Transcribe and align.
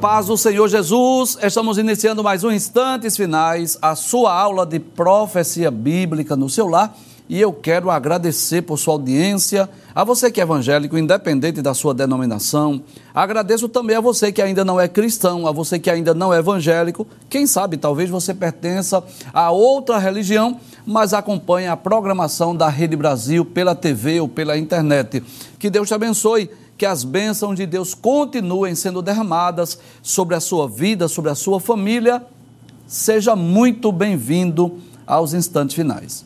Paz 0.00 0.28
do 0.28 0.36
Senhor 0.38 0.66
Jesus, 0.66 1.36
estamos 1.42 1.76
iniciando 1.76 2.24
mais 2.24 2.42
um 2.42 2.50
Instantes 2.50 3.18
Finais, 3.18 3.76
a 3.82 3.94
sua 3.94 4.32
aula 4.32 4.64
de 4.64 4.80
profecia 4.80 5.70
bíblica 5.70 6.34
no 6.34 6.48
seu 6.48 6.66
lar. 6.66 6.96
E 7.28 7.38
eu 7.38 7.52
quero 7.52 7.90
agradecer 7.90 8.62
por 8.62 8.78
sua 8.78 8.94
audiência, 8.94 9.68
a 9.94 10.02
você 10.02 10.30
que 10.30 10.40
é 10.40 10.42
evangélico, 10.42 10.96
independente 10.96 11.60
da 11.60 11.74
sua 11.74 11.92
denominação. 11.92 12.82
Agradeço 13.14 13.68
também 13.68 13.94
a 13.94 14.00
você 14.00 14.32
que 14.32 14.40
ainda 14.40 14.64
não 14.64 14.80
é 14.80 14.88
cristão, 14.88 15.46
a 15.46 15.52
você 15.52 15.78
que 15.78 15.90
ainda 15.90 16.14
não 16.14 16.32
é 16.32 16.38
evangélico. 16.38 17.06
Quem 17.28 17.46
sabe, 17.46 17.76
talvez 17.76 18.08
você 18.08 18.32
pertença 18.32 19.04
a 19.34 19.50
outra 19.50 19.98
religião, 19.98 20.58
mas 20.86 21.12
acompanhe 21.12 21.68
a 21.68 21.76
programação 21.76 22.56
da 22.56 22.70
Rede 22.70 22.96
Brasil 22.96 23.44
pela 23.44 23.74
TV 23.74 24.18
ou 24.18 24.28
pela 24.28 24.56
internet. 24.56 25.22
Que 25.58 25.68
Deus 25.68 25.88
te 25.88 25.94
abençoe 25.94 26.50
que 26.80 26.86
as 26.86 27.04
bênçãos 27.04 27.56
de 27.56 27.66
Deus 27.66 27.92
continuem 27.92 28.74
sendo 28.74 29.02
derramadas 29.02 29.78
sobre 30.02 30.34
a 30.34 30.40
sua 30.40 30.66
vida, 30.66 31.08
sobre 31.08 31.30
a 31.30 31.34
sua 31.34 31.60
família. 31.60 32.24
Seja 32.86 33.36
muito 33.36 33.92
bem-vindo 33.92 34.78
aos 35.06 35.34
instantes 35.34 35.76
finais. 35.76 36.24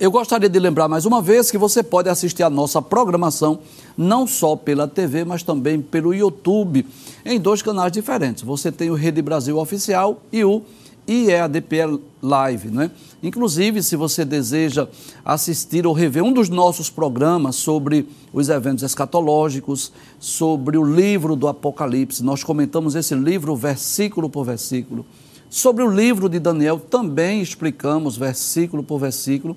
Eu 0.00 0.10
gostaria 0.10 0.48
de 0.48 0.58
lembrar 0.58 0.88
mais 0.88 1.06
uma 1.06 1.22
vez 1.22 1.52
que 1.52 1.56
você 1.56 1.84
pode 1.84 2.08
assistir 2.08 2.42
a 2.42 2.50
nossa 2.50 2.82
programação 2.82 3.60
não 3.96 4.26
só 4.26 4.56
pela 4.56 4.88
TV, 4.88 5.24
mas 5.24 5.44
também 5.44 5.80
pelo 5.80 6.12
YouTube, 6.12 6.84
em 7.24 7.38
dois 7.38 7.62
canais 7.62 7.92
diferentes. 7.92 8.42
Você 8.42 8.72
tem 8.72 8.90
o 8.90 8.94
Rede 8.94 9.22
Brasil 9.22 9.56
Oficial 9.56 10.20
e 10.32 10.44
o 10.44 10.62
IEADP 11.08 12.00
Live, 12.22 12.68
né? 12.68 12.90
Inclusive, 13.22 13.82
se 13.82 13.96
você 13.96 14.24
deseja 14.24 14.88
assistir 15.24 15.86
ou 15.86 15.92
rever 15.92 16.22
um 16.22 16.32
dos 16.32 16.48
nossos 16.48 16.88
programas 16.88 17.56
sobre 17.56 18.08
os 18.32 18.48
eventos 18.48 18.84
escatológicos, 18.84 19.92
sobre 20.20 20.78
o 20.78 20.84
livro 20.84 21.34
do 21.34 21.48
Apocalipse, 21.48 22.22
nós 22.22 22.44
comentamos 22.44 22.94
esse 22.94 23.14
livro 23.14 23.56
versículo 23.56 24.30
por 24.30 24.44
versículo. 24.44 25.04
Sobre 25.50 25.84
o 25.84 25.90
livro 25.90 26.28
de 26.28 26.38
Daniel, 26.38 26.78
também 26.78 27.42
explicamos 27.42 28.16
versículo 28.16 28.82
por 28.82 28.98
versículo. 28.98 29.56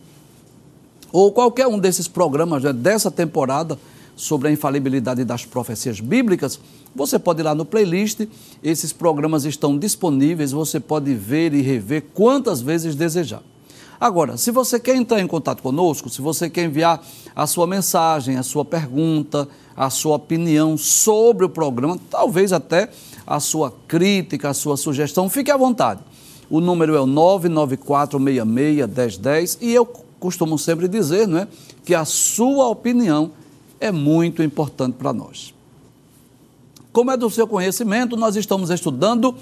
Ou 1.12 1.32
qualquer 1.32 1.68
um 1.68 1.80
desses 1.80 2.08
programas 2.08 2.64
né, 2.64 2.74
dessa 2.74 3.10
temporada 3.10 3.80
sobre 4.16 4.48
a 4.48 4.52
infalibilidade 4.52 5.26
das 5.26 5.46
profecias 5.46 6.00
bíblicas, 6.00 6.60
você 6.96 7.20
pode 7.20 7.42
ir 7.42 7.44
lá 7.44 7.54
no 7.54 7.66
playlist, 7.66 8.22
esses 8.64 8.92
programas 8.94 9.46
estão 9.46 9.78
disponíveis, 9.78 10.52
você 10.52 10.80
pode 10.80 11.14
ver 11.14 11.54
e 11.54 11.62
rever 11.62 12.06
quantas 12.14 12.62
vezes 12.62 12.96
desejar. 12.96 13.44
Agora, 14.00 14.38
se 14.38 14.52
você 14.52 14.80
quer 14.80 14.96
entrar 14.96 15.20
em 15.20 15.28
contato 15.28 15.62
conosco, 15.62 16.10
se 16.10 16.22
você 16.22 16.50
quer 16.50 16.64
enviar 16.66 17.06
a 17.36 17.46
sua 17.48 17.68
mensagem, 17.68 18.38
a 18.38 18.44
sua 18.44 18.64
pergunta, 18.64 19.50
a 19.76 19.90
sua 19.90 20.16
opinião 20.16 20.78
sobre 20.78 21.44
o 21.46 21.50
programa, 21.50 22.00
talvez 22.10 22.54
até 22.54 22.90
a 23.26 23.40
sua 23.40 23.74
crítica, 23.88 24.50
a 24.50 24.54
sua 24.54 24.78
sugestão, 24.78 25.28
fique 25.30 25.50
à 25.50 25.58
vontade. 25.58 26.02
O 26.50 26.60
número 26.62 26.96
é 26.96 27.02
o 27.02 27.08
994661010 27.08 29.58
e 29.62 29.74
eu 29.74 29.86
costumo 30.20 30.60
sempre 30.60 30.88
dizer, 30.88 31.28
não 31.28 31.40
é, 31.40 31.48
que 31.84 31.96
a 31.96 32.06
sua 32.06 32.68
opinião 32.68 33.26
é 33.26 33.30
muito 33.92 34.44
importante 34.44 34.96
para 34.96 35.14
nós. 35.14 35.54
Como 36.92 37.12
é 37.12 37.18
do 37.18 37.30
seu 37.30 37.48
conhecimento, 37.48 38.16
nós 38.16 38.36
estamos 38.36 38.70
estudando 38.70 39.36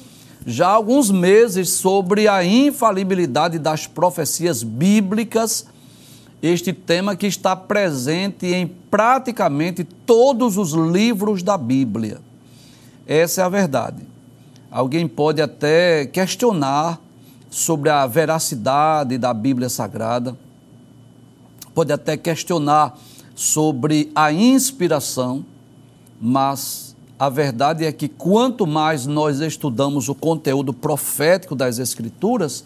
já 0.45 0.67
há 0.67 0.71
alguns 0.71 1.09
meses 1.09 1.69
sobre 1.69 2.27
a 2.27 2.43
infalibilidade 2.43 3.57
das 3.57 3.87
profecias 3.87 4.63
bíblicas, 4.63 5.65
este 6.41 6.73
tema 6.73 7.15
que 7.15 7.27
está 7.27 7.55
presente 7.55 8.47
em 8.47 8.67
praticamente 8.67 9.83
todos 9.83 10.57
os 10.57 10.73
livros 10.73 11.41
da 11.41 11.57
Bíblia. 11.57 12.19
Essa 13.07 13.41
é 13.41 13.43
a 13.45 13.49
verdade. 13.49 14.03
Alguém 14.69 15.07
pode 15.07 15.41
até 15.41 16.05
questionar 16.07 16.99
sobre 17.49 17.89
a 17.89 18.05
veracidade 18.07 19.17
da 19.17 19.33
Bíblia 19.33 19.69
Sagrada, 19.69 20.35
pode 21.73 21.93
até 21.93 22.17
questionar 22.17 22.97
sobre 23.35 24.11
a 24.16 24.31
inspiração, 24.31 25.45
mas 26.21 26.95
a 27.17 27.29
verdade 27.29 27.85
é 27.85 27.91
que 27.91 28.07
quanto 28.07 28.67
mais 28.67 29.05
nós 29.05 29.39
estudamos 29.39 30.09
o 30.09 30.16
conteúdo 30.16 30.73
profético 30.73 31.55
das 31.55 31.79
Escrituras, 31.79 32.66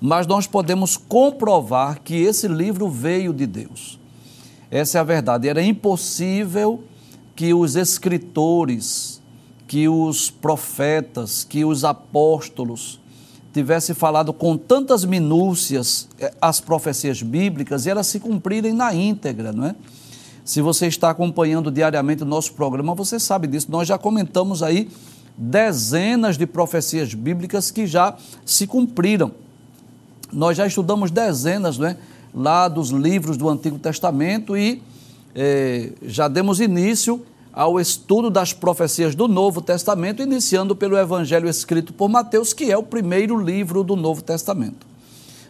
mais 0.00 0.26
nós 0.26 0.46
podemos 0.46 0.96
comprovar 0.96 2.00
que 2.02 2.14
esse 2.14 2.46
livro 2.46 2.88
veio 2.88 3.32
de 3.32 3.46
Deus. 3.46 3.98
Essa 4.70 4.98
é 4.98 5.00
a 5.00 5.04
verdade. 5.04 5.48
Era 5.48 5.62
impossível 5.62 6.82
que 7.34 7.54
os 7.54 7.76
escritores, 7.76 9.20
que 9.66 9.88
os 9.88 10.30
profetas, 10.30 11.44
que 11.44 11.64
os 11.64 11.84
apóstolos 11.84 13.00
tivessem 13.52 13.94
falado 13.94 14.32
com 14.32 14.56
tantas 14.56 15.04
minúcias 15.04 16.08
eh, 16.18 16.34
as 16.40 16.60
profecias 16.60 17.22
bíblicas 17.22 17.86
e 17.86 17.90
elas 17.90 18.08
se 18.08 18.18
cumprirem 18.18 18.72
na 18.72 18.92
íntegra, 18.92 19.52
não 19.52 19.66
é? 19.66 19.76
Se 20.44 20.60
você 20.60 20.86
está 20.86 21.08
acompanhando 21.08 21.70
diariamente 21.70 22.22
o 22.22 22.26
nosso 22.26 22.52
programa, 22.52 22.94
você 22.94 23.18
sabe 23.18 23.46
disso. 23.46 23.70
Nós 23.70 23.88
já 23.88 23.96
comentamos 23.96 24.62
aí 24.62 24.90
dezenas 25.36 26.36
de 26.36 26.46
profecias 26.46 27.14
bíblicas 27.14 27.70
que 27.70 27.86
já 27.86 28.16
se 28.44 28.66
cumpriram. 28.66 29.32
Nós 30.30 30.56
já 30.56 30.66
estudamos 30.66 31.10
dezenas 31.10 31.78
né, 31.78 31.96
lá 32.34 32.68
dos 32.68 32.90
livros 32.90 33.36
do 33.36 33.48
Antigo 33.48 33.78
Testamento 33.78 34.56
e 34.56 34.82
eh, 35.34 35.92
já 36.02 36.28
demos 36.28 36.60
início 36.60 37.24
ao 37.52 37.80
estudo 37.80 38.28
das 38.28 38.52
profecias 38.52 39.14
do 39.14 39.28
Novo 39.28 39.62
Testamento, 39.62 40.22
iniciando 40.22 40.74
pelo 40.74 40.98
Evangelho 40.98 41.48
escrito 41.48 41.92
por 41.92 42.08
Mateus, 42.08 42.52
que 42.52 42.70
é 42.70 42.76
o 42.76 42.82
primeiro 42.82 43.38
livro 43.38 43.84
do 43.84 43.94
Novo 43.94 44.22
Testamento. 44.22 44.93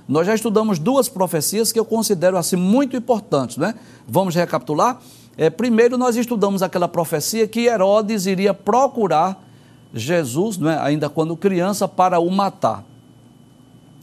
Nós 0.07 0.27
já 0.27 0.35
estudamos 0.35 0.79
duas 0.79 1.09
profecias 1.09 1.73
que 1.73 1.79
eu 1.79 1.85
considero 1.85 2.37
assim 2.37 2.57
muito 2.57 2.97
importantes, 2.97 3.57
né? 3.57 3.75
Vamos 4.07 4.35
recapitular? 4.35 5.01
É, 5.37 5.51
primeiro, 5.51 5.97
nós 5.99 6.17
estudamos 6.17 6.63
aquela 6.63 6.87
profecia 6.87 7.49
que 7.49 7.67
Herodes 7.67 8.27
iria 8.27 8.55
procurar 8.55 9.43
Jesus, 9.93 10.59
né, 10.59 10.79
ainda 10.81 11.09
quando 11.09 11.37
criança, 11.37 11.89
para 11.89 12.19
o 12.19 12.31
matar. 12.31 12.85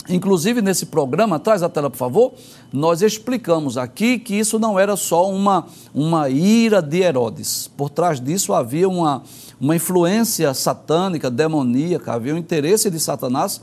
Inclusive, 0.09 0.61
nesse 0.61 0.87
programa, 0.87 1.39
traz 1.39 1.61
a 1.61 1.69
tela, 1.69 1.89
por 1.89 1.97
favor, 1.97 2.33
nós 2.73 3.01
explicamos 3.01 3.77
aqui 3.77 4.17
que 4.17 4.33
isso 4.33 4.57
não 4.57 4.79
era 4.79 4.95
só 4.95 5.29
uma, 5.29 5.67
uma 5.93 6.27
ira 6.29 6.81
de 6.81 7.01
Herodes. 7.01 7.69
Por 7.77 7.89
trás 7.89 8.19
disso 8.19 8.53
havia 8.53 8.89
uma, 8.89 9.21
uma 9.59 9.75
influência 9.75 10.53
satânica, 10.53 11.29
demoníaca, 11.29 12.13
havia 12.13 12.33
um 12.33 12.37
interesse 12.37 12.89
de 12.89 12.99
Satanás 12.99 13.61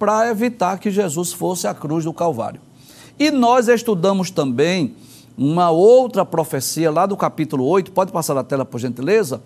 para 0.00 0.30
evitar 0.30 0.78
que 0.78 0.90
Jesus 0.90 1.30
fosse 1.30 1.66
à 1.66 1.74
cruz 1.74 2.06
do 2.06 2.12
Calvário. 2.14 2.58
E 3.18 3.30
nós 3.30 3.68
estudamos 3.68 4.30
também 4.30 4.94
uma 5.36 5.70
outra 5.70 6.24
profecia 6.24 6.90
lá 6.90 7.04
do 7.04 7.18
capítulo 7.18 7.66
8, 7.66 7.92
pode 7.92 8.10
passar 8.10 8.34
a 8.38 8.42
tela 8.42 8.64
por 8.64 8.80
gentileza, 8.80 9.42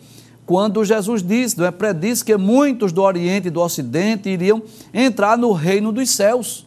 quando 0.46 0.84
Jesus 0.84 1.24
disse, 1.24 1.58
não 1.58 1.66
é, 1.66 1.72
prediz 1.72 2.22
que 2.22 2.36
muitos 2.36 2.92
do 2.92 3.02
Oriente 3.02 3.48
e 3.48 3.50
do 3.50 3.60
Ocidente 3.60 4.28
iriam 4.28 4.62
entrar 4.92 5.36
no 5.36 5.50
reino 5.50 5.90
dos 5.90 6.08
céus, 6.10 6.64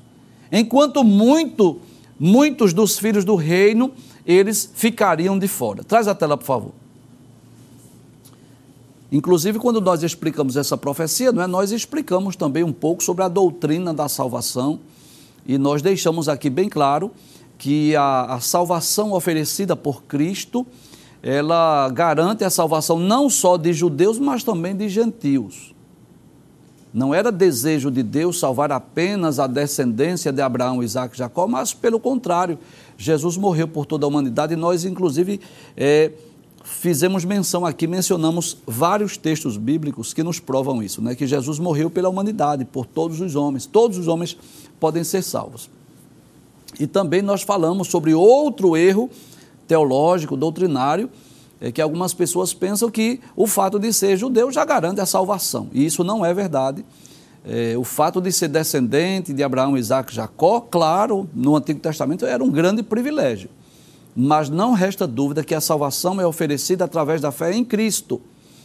enquanto 0.52 1.02
muito, 1.02 1.80
muitos 2.20 2.74
dos 2.74 3.00
filhos 3.00 3.24
do 3.24 3.36
reino, 3.36 3.94
eles 4.26 4.70
ficariam 4.76 5.40
de 5.40 5.48
fora. 5.48 5.82
Traz 5.82 6.10
a 6.10 6.16
tela, 6.16 6.36
por 6.36 6.46
favor. 6.46 6.87
Inclusive, 9.12 9.58
quando 9.58 9.80
nós 9.80 10.04
explicamos 10.04 10.58
essa 10.58 10.78
profecia, 10.78 11.32
não 11.32 11.42
é, 11.42 11.48
nós 11.48 11.72
explicamos 11.72 12.36
também 12.36 12.64
um 12.64 12.74
pouco 12.74 13.02
sobre 13.02 13.24
a 13.24 13.28
doutrina 13.28 13.94
da 13.94 14.10
salvação. 14.10 14.80
E 15.46 15.58
nós 15.58 15.82
deixamos 15.82 16.28
aqui 16.28 16.50
bem 16.50 16.68
claro 16.68 17.12
que 17.58 17.96
a, 17.96 18.36
a 18.36 18.40
salvação 18.42 19.14
oferecida 19.14 19.76
por 19.76 20.04
Cristo, 20.04 20.68
ela 21.24 21.90
garante 21.90 22.44
a 22.44 22.50
salvação 22.50 23.00
não 23.00 23.30
só 23.30 23.56
de 23.56 23.72
judeus, 23.72 24.20
mas 24.20 24.44
também 24.44 24.76
de 24.76 24.90
gentios. 24.90 25.74
Não 26.94 27.14
era 27.14 27.32
desejo 27.32 27.92
de 27.92 28.02
Deus 28.02 28.40
salvar 28.40 28.72
apenas 28.72 29.40
a 29.40 29.48
descendência 29.48 30.32
de 30.32 30.42
Abraão, 30.42 30.84
Isaac 30.84 31.16
e 31.16 31.18
Jacó, 31.18 31.48
mas 31.48 31.74
pelo 31.74 32.00
contrário, 32.00 32.58
Jesus 32.98 33.38
morreu 33.38 33.68
por 33.68 33.86
toda 33.86 34.06
a 34.06 34.10
humanidade. 34.10 34.54
E 34.54 34.56
nós, 34.56 34.84
inclusive, 34.84 35.40
é, 35.76 36.12
fizemos 36.68 37.24
menção 37.24 37.66
aqui, 37.66 37.88
mencionamos 37.88 38.58
vários 38.68 39.16
textos 39.16 39.56
bíblicos 39.56 40.14
que 40.14 40.22
nos 40.22 40.40
provam 40.40 40.84
isso, 40.84 41.02
né? 41.02 41.16
que 41.16 41.26
Jesus 41.26 41.60
morreu 41.60 41.90
pela 41.90 42.10
humanidade, 42.10 42.66
por 42.66 42.86
todos 42.86 43.22
os 43.22 43.36
homens, 43.36 43.66
todos 43.66 43.98
os 43.98 44.08
homens 44.08 44.38
podem 44.80 45.04
ser 45.04 45.24
salvos. 45.24 45.70
E 46.78 46.86
também 46.86 47.22
nós 47.22 47.42
falamos 47.42 47.88
sobre 47.88 48.14
outro 48.14 48.76
erro 48.76 49.10
teológico, 49.66 50.36
doutrinário, 50.36 51.10
é 51.60 51.72
que 51.72 51.82
algumas 51.82 52.14
pessoas 52.14 52.54
pensam 52.54 52.92
que 52.92 53.22
o 53.36 53.48
fato 53.48 53.80
de 53.80 53.92
ser 53.94 54.18
judeu 54.18 54.52
já 54.52 54.66
garante 54.66 55.00
a 55.00 55.06
salvação, 55.06 55.70
e 55.72 55.86
isso 55.86 56.04
não 56.04 56.26
é 56.26 56.34
verdade. 56.34 56.86
É, 57.46 57.78
o 57.78 57.84
fato 57.86 58.20
de 58.20 58.30
ser 58.32 58.50
descendente 58.50 59.32
de 59.32 59.42
Abraão, 59.42 59.78
Isaac 59.78 60.14
Jacó, 60.14 60.60
claro, 60.60 61.30
no 61.34 61.56
Antigo 61.56 61.80
Testamento 61.80 62.26
era 62.26 62.44
um 62.44 62.52
grande 62.52 62.84
privilégio 62.84 63.50
mas 64.20 64.50
não 64.50 64.74
resta 64.74 65.06
dúvida 65.06 65.44
que 65.44 65.54
a 65.54 65.62
salvação 65.62 66.20
é 66.20 66.26
oferecida 66.26 66.86
através 66.86 67.22
da 67.22 67.32
fé 67.32 67.54
em 67.54 67.64
Cristo. 67.64 68.20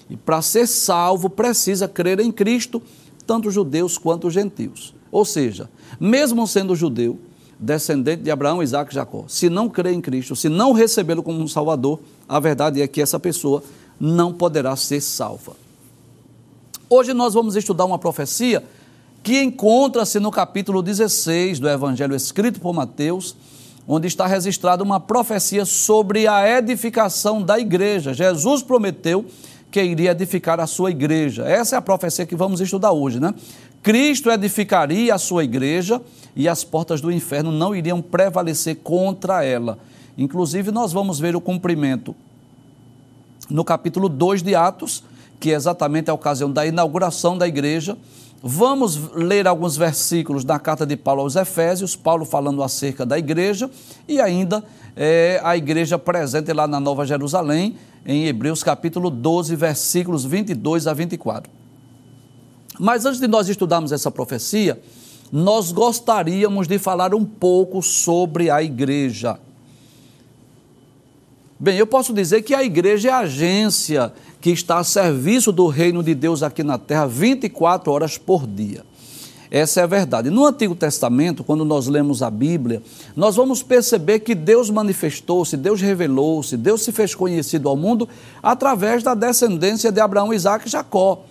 E 0.08 0.16
para 0.16 0.40
ser 0.40 0.66
salvo, 0.66 1.28
precisa 1.28 1.86
crer 1.86 2.20
em 2.20 2.32
Cristo, 2.32 2.80
tanto 3.26 3.50
judeus 3.50 3.98
quanto 3.98 4.30
gentios. 4.30 4.94
Ou 5.10 5.26
seja, 5.26 5.68
mesmo 6.00 6.46
sendo 6.46 6.74
judeu, 6.74 7.18
descendente 7.60 8.22
de 8.22 8.30
Abraão, 8.30 8.62
Isaac 8.62 8.90
e 8.90 8.94
Jacó, 8.94 9.26
se 9.28 9.50
não 9.50 9.68
crer 9.68 9.92
em 9.92 10.00
Cristo, 10.00 10.34
se 10.34 10.48
não 10.48 10.72
recebê-lo 10.72 11.22
como 11.22 11.38
um 11.38 11.46
Salvador, 11.46 12.00
a 12.26 12.40
verdade 12.40 12.80
é 12.80 12.88
que 12.88 13.02
essa 13.02 13.20
pessoa 13.20 13.62
não 14.00 14.32
poderá 14.32 14.74
ser 14.74 15.02
salva. 15.02 15.52
Hoje 16.88 17.12
nós 17.12 17.34
vamos 17.34 17.56
estudar 17.56 17.84
uma 17.84 17.98
profecia 17.98 18.64
que 19.22 19.42
encontra-se 19.42 20.18
no 20.18 20.30
capítulo 20.30 20.82
16 20.82 21.60
do 21.60 21.68
Evangelho 21.68 22.16
escrito 22.16 22.58
por 22.58 22.72
Mateus, 22.72 23.36
onde 23.86 24.06
está 24.06 24.26
registrada 24.26 24.82
uma 24.82 25.00
profecia 25.00 25.64
sobre 25.64 26.26
a 26.26 26.58
edificação 26.58 27.42
da 27.42 27.58
igreja. 27.58 28.14
Jesus 28.14 28.62
prometeu 28.62 29.24
que 29.70 29.82
iria 29.82 30.10
edificar 30.10 30.60
a 30.60 30.66
sua 30.66 30.90
igreja. 30.90 31.44
Essa 31.44 31.76
é 31.76 31.78
a 31.78 31.82
profecia 31.82 32.26
que 32.26 32.36
vamos 32.36 32.60
estudar 32.60 32.92
hoje, 32.92 33.18
né? 33.18 33.34
Cristo 33.82 34.30
edificaria 34.30 35.14
a 35.14 35.18
sua 35.18 35.42
igreja 35.42 36.00
e 36.36 36.48
as 36.48 36.62
portas 36.62 37.00
do 37.00 37.10
inferno 37.10 37.50
não 37.50 37.74
iriam 37.74 38.00
prevalecer 38.00 38.76
contra 38.76 39.44
ela. 39.44 39.78
Inclusive, 40.16 40.70
nós 40.70 40.92
vamos 40.92 41.18
ver 41.18 41.34
o 41.34 41.40
cumprimento 41.40 42.14
no 43.50 43.64
capítulo 43.64 44.08
2 44.08 44.42
de 44.42 44.54
Atos, 44.54 45.02
que 45.40 45.50
é 45.50 45.54
exatamente 45.54 46.10
a 46.10 46.14
ocasião 46.14 46.50
da 46.50 46.64
inauguração 46.64 47.36
da 47.36 47.48
igreja. 47.48 47.96
Vamos 48.44 48.96
ler 49.14 49.46
alguns 49.46 49.76
versículos 49.76 50.44
da 50.44 50.58
carta 50.58 50.84
de 50.84 50.96
Paulo 50.96 51.22
aos 51.22 51.36
Efésios, 51.36 51.94
Paulo 51.94 52.24
falando 52.24 52.60
acerca 52.60 53.06
da 53.06 53.16
igreja 53.16 53.70
e 54.08 54.20
ainda 54.20 54.64
é, 54.96 55.40
a 55.44 55.56
igreja 55.56 55.96
presente 55.96 56.52
lá 56.52 56.66
na 56.66 56.80
Nova 56.80 57.06
Jerusalém, 57.06 57.76
em 58.04 58.26
Hebreus 58.26 58.64
capítulo 58.64 59.10
12, 59.10 59.54
versículos 59.54 60.24
22 60.24 60.88
a 60.88 60.92
24. 60.92 61.48
Mas 62.80 63.06
antes 63.06 63.20
de 63.20 63.28
nós 63.28 63.48
estudarmos 63.48 63.92
essa 63.92 64.10
profecia, 64.10 64.82
nós 65.30 65.70
gostaríamos 65.70 66.66
de 66.66 66.80
falar 66.80 67.14
um 67.14 67.24
pouco 67.24 67.80
sobre 67.80 68.50
a 68.50 68.60
igreja. 68.60 69.38
Bem, 71.60 71.78
eu 71.78 71.86
posso 71.86 72.12
dizer 72.12 72.42
que 72.42 72.56
a 72.56 72.64
igreja 72.64 73.08
é 73.08 73.12
a 73.12 73.18
agência 73.18 74.12
que 74.42 74.50
está 74.50 74.78
a 74.78 74.84
serviço 74.84 75.52
do 75.52 75.68
reino 75.68 76.02
de 76.02 76.16
Deus 76.16 76.42
aqui 76.42 76.64
na 76.64 76.76
terra 76.76 77.06
24 77.06 77.92
horas 77.92 78.18
por 78.18 78.44
dia. 78.44 78.84
Essa 79.48 79.80
é 79.80 79.82
a 79.84 79.86
verdade. 79.86 80.30
No 80.30 80.44
Antigo 80.44 80.74
Testamento, 80.74 81.44
quando 81.44 81.64
nós 81.64 81.86
lemos 81.86 82.22
a 82.22 82.30
Bíblia, 82.30 82.82
nós 83.14 83.36
vamos 83.36 83.62
perceber 83.62 84.18
que 84.18 84.34
Deus 84.34 84.68
manifestou-se, 84.68 85.56
Deus 85.56 85.80
revelou-se, 85.80 86.56
Deus 86.56 86.82
se 86.82 86.90
fez 86.90 87.14
conhecido 87.14 87.68
ao 87.68 87.76
mundo 87.76 88.08
através 88.42 89.02
da 89.04 89.14
descendência 89.14 89.92
de 89.92 90.00
Abraão, 90.00 90.34
Isaac 90.34 90.66
e 90.66 90.70
Jacó. 90.70 91.24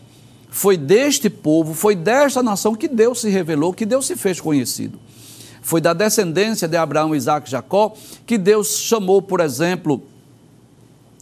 Foi 0.49 0.77
deste 0.77 1.29
povo, 1.29 1.73
foi 1.73 1.95
desta 1.95 2.41
nação 2.41 2.75
que 2.75 2.87
Deus 2.87 3.19
se 3.19 3.29
revelou, 3.29 3.73
que 3.73 3.85
Deus 3.85 4.05
se 4.05 4.15
fez 4.15 4.39
conhecido. 4.39 4.97
Foi 5.61 5.81
da 5.81 5.91
descendência 5.91 6.67
de 6.67 6.77
Abraão, 6.77 7.13
Isaac 7.13 7.47
e 7.47 7.51
Jacó 7.51 7.93
que 8.25 8.37
Deus 8.37 8.77
chamou, 8.77 9.21
por 9.21 9.41
exemplo, 9.41 10.01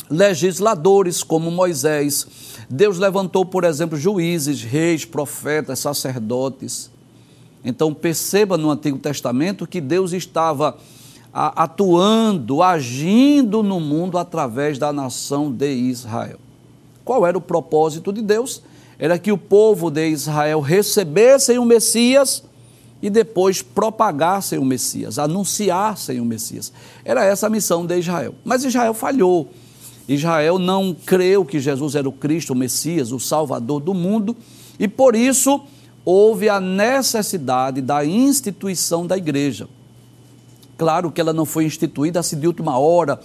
legisladores 0.09 1.23
como 1.23 1.51
Moisés. 1.51 2.27
Deus 2.69 2.97
levantou, 2.97 3.45
por 3.45 3.63
exemplo, 3.63 3.97
juízes, 3.97 4.63
reis, 4.63 5.06
profetas, 5.06 5.79
sacerdotes. 5.79 6.89
Então 7.63 7.94
perceba 7.94 8.57
no 8.57 8.71
Antigo 8.71 8.97
Testamento 8.97 9.67
que 9.67 9.81
Deus 9.81 10.13
estava 10.13 10.77
atuando, 11.31 12.63
agindo 12.63 13.61
no 13.61 13.79
mundo 13.79 14.17
através 14.17 14.79
da 14.79 14.91
nação 14.91 15.51
de 15.51 15.71
Israel. 15.71 16.39
Qual 17.06 17.25
era 17.25 17.38
o 17.38 17.41
propósito 17.41 18.11
de 18.11 18.21
Deus? 18.21 18.63
Era 18.97 19.17
que 19.17 19.31
o 19.31 19.38
povo 19.38 19.89
de 19.89 20.07
Israel 20.09 20.59
recebessem 20.59 21.57
o 21.57 21.65
Messias 21.65 22.44
e 23.01 23.09
depois 23.09 23.61
propagassem 23.61 24.59
o 24.59 24.65
Messias, 24.65 25.17
anunciassem 25.17 26.19
o 26.19 26.25
Messias. 26.25 26.73
Era 27.06 27.23
essa 27.23 27.47
a 27.47 27.50
missão 27.50 27.85
de 27.85 27.97
Israel. 27.97 28.35
Mas 28.44 28.63
Israel 28.63 28.94
falhou. 28.94 29.50
Israel 30.09 30.57
não 30.57 30.91
creu 30.94 31.45
que 31.45 31.59
Jesus 31.59 31.94
era 31.94 32.09
o 32.09 32.11
Cristo, 32.11 32.53
o 32.53 32.56
Messias, 32.56 33.11
o 33.11 33.19
Salvador 33.19 33.79
do 33.79 33.94
mundo, 33.94 34.35
e 34.79 34.88
por 34.88 35.15
isso 35.15 35.61
houve 36.03 36.50
a 36.50 36.59
necessidade 36.59 37.79
da 37.79 38.03
instituição 38.03 39.06
da 39.06 39.15
igreja. 39.15 39.67
Claro 40.79 41.11
que 41.11 41.21
ela 41.21 41.31
não 41.31 41.45
foi 41.45 41.65
instituída 41.65 42.19
assim 42.19 42.39
de 42.39 42.47
última 42.47 42.79
hora, 42.79 43.19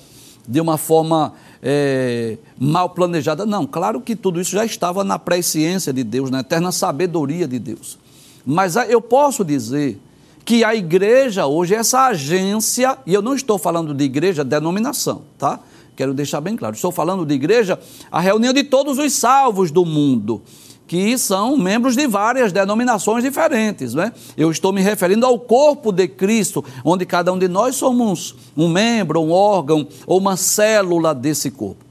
de 0.46 0.60
uma 0.60 0.76
forma 0.76 1.32
é, 1.62 2.36
mal 2.58 2.90
planejada. 2.90 3.46
Não, 3.46 3.66
claro 3.66 4.02
que 4.02 4.14
tudo 4.14 4.38
isso 4.38 4.50
já 4.50 4.66
estava 4.66 5.02
na 5.02 5.18
presciência 5.18 5.90
de 5.90 6.04
Deus, 6.04 6.30
na 6.30 6.40
eterna 6.40 6.70
sabedoria 6.70 7.48
de 7.48 7.58
Deus. 7.58 7.98
Mas 8.44 8.76
eu 8.76 9.00
posso 9.00 9.42
dizer 9.42 9.98
que 10.44 10.62
a 10.62 10.74
igreja 10.74 11.46
hoje, 11.46 11.74
essa 11.74 12.08
agência, 12.08 12.98
e 13.06 13.14
eu 13.14 13.22
não 13.22 13.34
estou 13.34 13.56
falando 13.56 13.94
de 13.94 14.04
igreja 14.04 14.44
denominação, 14.44 15.22
tá? 15.38 15.60
Quero 15.96 16.12
deixar 16.12 16.40
bem 16.40 16.56
claro. 16.56 16.74
Estou 16.74 16.90
falando 16.90 17.24
de 17.24 17.34
igreja, 17.34 17.78
a 18.10 18.20
reunião 18.20 18.52
de 18.52 18.64
todos 18.64 18.98
os 18.98 19.12
salvos 19.12 19.70
do 19.70 19.84
mundo, 19.84 20.42
que 20.86 21.16
são 21.16 21.56
membros 21.56 21.94
de 21.94 22.06
várias 22.06 22.52
denominações 22.52 23.22
diferentes. 23.22 23.94
Né? 23.94 24.12
Eu 24.36 24.50
estou 24.50 24.72
me 24.72 24.82
referindo 24.82 25.24
ao 25.24 25.38
corpo 25.38 25.92
de 25.92 26.08
Cristo, 26.08 26.64
onde 26.84 27.06
cada 27.06 27.32
um 27.32 27.38
de 27.38 27.48
nós 27.48 27.76
somos 27.76 28.34
um 28.56 28.68
membro, 28.68 29.20
um 29.20 29.30
órgão 29.30 29.86
ou 30.06 30.18
uma 30.18 30.36
célula 30.36 31.14
desse 31.14 31.50
corpo. 31.50 31.84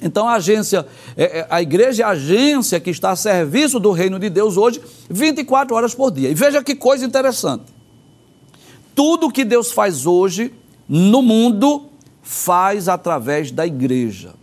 Então 0.00 0.28
a 0.28 0.34
agência, 0.34 0.86
é, 1.16 1.40
é, 1.40 1.46
a 1.50 1.60
igreja 1.60 2.02
é 2.02 2.06
a 2.06 2.10
agência 2.10 2.78
que 2.78 2.90
está 2.90 3.10
a 3.10 3.16
serviço 3.16 3.80
do 3.80 3.90
reino 3.90 4.18
de 4.18 4.30
Deus 4.30 4.56
hoje, 4.56 4.80
24 5.10 5.74
horas 5.74 5.94
por 5.94 6.10
dia. 6.10 6.30
E 6.30 6.34
veja 6.34 6.62
que 6.62 6.74
coisa 6.74 7.04
interessante. 7.04 7.64
Tudo 8.94 9.30
que 9.30 9.44
Deus 9.44 9.72
faz 9.72 10.06
hoje 10.06 10.52
no 10.88 11.22
mundo 11.22 11.86
faz 12.30 12.90
através 12.90 13.50
da 13.50 13.66
igreja. 13.66 14.34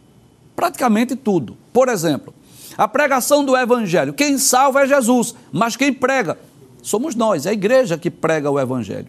Praticamente 0.56 1.16
tudo. 1.16 1.56
Por 1.72 1.88
exemplo, 1.88 2.34
a 2.76 2.88
pregação 2.88 3.46
do 3.46 3.56
evangelho. 3.56 4.12
Quem 4.12 4.40
salva 4.40 4.82
é 4.82 4.88
Jesus, 4.88 5.36
mas 5.52 5.76
quem 5.76 5.94
prega 5.94 6.36
somos 6.82 7.14
nós, 7.14 7.46
é 7.46 7.52
a 7.52 7.54
igreja 7.54 7.96
que 7.96 8.10
prega 8.10 8.50
o 8.50 8.60
evangelho. 8.60 9.08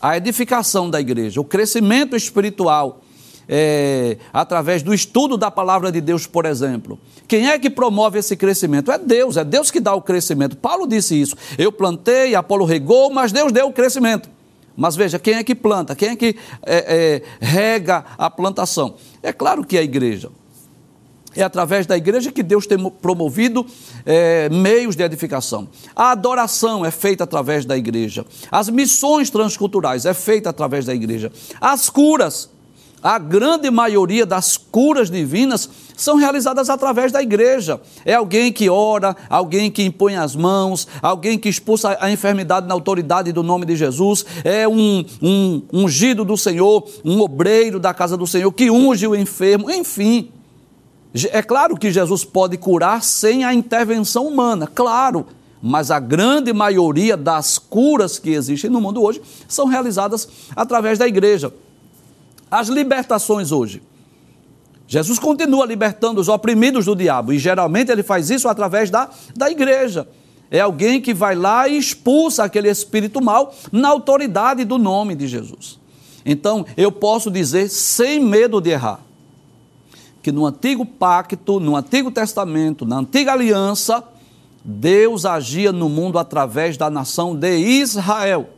A 0.00 0.16
edificação 0.16 0.88
da 0.88 1.00
igreja, 1.00 1.38
o 1.38 1.44
crescimento 1.44 2.16
espiritual, 2.16 3.02
é, 3.46 4.16
através 4.32 4.82
do 4.82 4.94
estudo 4.94 5.36
da 5.36 5.50
palavra 5.50 5.92
de 5.92 6.00
Deus, 6.00 6.26
por 6.26 6.46
exemplo. 6.46 6.98
Quem 7.28 7.48
é 7.50 7.58
que 7.58 7.68
promove 7.68 8.18
esse 8.18 8.36
crescimento? 8.36 8.90
É 8.90 8.98
Deus, 8.98 9.36
é 9.36 9.44
Deus 9.44 9.70
que 9.70 9.80
dá 9.80 9.94
o 9.94 10.00
crescimento. 10.00 10.56
Paulo 10.56 10.86
disse 10.86 11.20
isso. 11.20 11.36
Eu 11.58 11.70
plantei, 11.70 12.34
Apolo 12.34 12.64
regou, 12.64 13.10
mas 13.10 13.32
Deus 13.32 13.52
deu 13.52 13.66
o 13.66 13.72
crescimento. 13.72 14.30
Mas 14.76 14.96
veja, 14.96 15.18
quem 15.18 15.34
é 15.34 15.44
que 15.44 15.54
planta? 15.54 15.94
Quem 15.94 16.10
é 16.10 16.16
que 16.16 16.36
é, 16.64 17.22
é, 17.22 17.22
rega 17.44 18.04
a 18.18 18.28
plantação? 18.28 18.96
É 19.22 19.32
claro 19.32 19.64
que 19.64 19.76
é 19.76 19.80
a 19.80 19.84
igreja. 19.84 20.30
É 21.36 21.42
através 21.42 21.84
da 21.86 21.96
igreja 21.96 22.30
que 22.30 22.42
Deus 22.42 22.66
tem 22.66 22.78
promovido 22.90 23.66
é, 24.06 24.48
meios 24.50 24.94
de 24.94 25.02
edificação. 25.02 25.68
A 25.94 26.12
adoração 26.12 26.84
é 26.84 26.90
feita 26.90 27.24
através 27.24 27.64
da 27.64 27.76
igreja. 27.76 28.24
As 28.50 28.68
missões 28.68 29.30
transculturais 29.30 30.06
é 30.06 30.14
feita 30.14 30.50
através 30.50 30.84
da 30.84 30.94
igreja. 30.94 31.32
As 31.60 31.90
curas 31.90 32.50
a 33.04 33.18
grande 33.18 33.70
maioria 33.70 34.24
das 34.24 34.56
curas 34.56 35.10
divinas 35.10 35.68
são 35.96 36.16
realizadas 36.16 36.68
através 36.68 37.12
da 37.12 37.22
igreja. 37.22 37.80
É 38.04 38.14
alguém 38.14 38.52
que 38.52 38.68
ora, 38.68 39.16
alguém 39.28 39.70
que 39.70 39.82
impõe 39.82 40.16
as 40.16 40.34
mãos, 40.34 40.86
alguém 41.00 41.38
que 41.38 41.48
expulsa 41.48 41.96
a 42.00 42.10
enfermidade 42.10 42.66
na 42.66 42.74
autoridade 42.74 43.32
do 43.32 43.42
nome 43.42 43.66
de 43.66 43.76
Jesus, 43.76 44.24
é 44.44 44.66
um, 44.68 45.04
um 45.22 45.62
ungido 45.72 46.24
do 46.24 46.36
Senhor, 46.36 46.86
um 47.04 47.20
obreiro 47.20 47.78
da 47.78 47.94
casa 47.94 48.16
do 48.16 48.26
Senhor 48.26 48.50
que 48.52 48.70
unge 48.70 49.06
o 49.06 49.14
enfermo, 49.14 49.70
enfim. 49.70 50.30
É 51.30 51.42
claro 51.42 51.76
que 51.76 51.92
Jesus 51.92 52.24
pode 52.24 52.56
curar 52.56 53.02
sem 53.02 53.44
a 53.44 53.54
intervenção 53.54 54.26
humana, 54.26 54.66
claro, 54.66 55.26
mas 55.62 55.90
a 55.90 56.00
grande 56.00 56.52
maioria 56.52 57.16
das 57.16 57.56
curas 57.56 58.18
que 58.18 58.30
existem 58.30 58.68
no 58.68 58.80
mundo 58.80 59.02
hoje 59.02 59.22
são 59.46 59.66
realizadas 59.66 60.28
através 60.56 60.98
da 60.98 61.06
igreja 61.06 61.52
as 62.54 62.68
libertações 62.68 63.50
hoje. 63.50 63.82
Jesus 64.94 65.18
continua 65.18 65.66
libertando 65.66 66.20
os 66.20 66.28
oprimidos 66.28 66.84
do 66.84 66.94
diabo 66.94 67.32
e 67.32 67.38
geralmente 67.38 67.90
ele 67.90 68.04
faz 68.04 68.30
isso 68.30 68.48
através 68.48 68.90
da, 68.90 69.10
da 69.34 69.50
igreja. 69.50 70.06
É 70.48 70.60
alguém 70.60 71.00
que 71.00 71.12
vai 71.12 71.34
lá 71.34 71.66
e 71.66 71.76
expulsa 71.76 72.44
aquele 72.44 72.70
espírito 72.70 73.20
mal 73.20 73.52
na 73.72 73.88
autoridade 73.88 74.64
do 74.64 74.78
nome 74.78 75.16
de 75.16 75.26
Jesus. 75.26 75.80
Então, 76.24 76.64
eu 76.76 76.92
posso 76.92 77.28
dizer 77.28 77.68
sem 77.70 78.20
medo 78.20 78.60
de 78.60 78.70
errar 78.70 79.00
que 80.22 80.30
no 80.30 80.46
antigo 80.46 80.86
pacto, 80.86 81.58
no 81.58 81.74
antigo 81.74 82.12
testamento, 82.12 82.86
na 82.86 82.98
antiga 82.98 83.32
aliança, 83.32 84.00
Deus 84.64 85.26
agia 85.26 85.72
no 85.72 85.88
mundo 85.88 86.20
através 86.20 86.76
da 86.76 86.88
nação 86.88 87.34
de 87.34 87.56
Israel. 87.58 88.48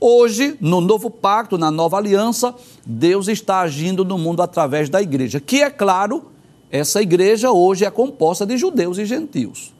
Hoje, 0.00 0.56
no 0.60 0.80
novo 0.80 1.10
pacto, 1.10 1.58
na 1.58 1.70
nova 1.70 1.98
aliança, 1.98 2.54
Deus 2.86 3.28
está 3.28 3.60
agindo 3.60 4.04
no 4.04 4.16
mundo 4.16 4.40
através 4.40 4.88
da 4.88 5.02
igreja, 5.02 5.38
que 5.38 5.62
é 5.62 5.68
claro 5.68 6.30
essa 6.70 7.02
igreja 7.02 7.50
hoje 7.50 7.84
é 7.84 7.90
composta 7.90 8.46
de 8.46 8.56
judeus 8.56 8.96
e 8.96 9.04
gentios. 9.04 9.74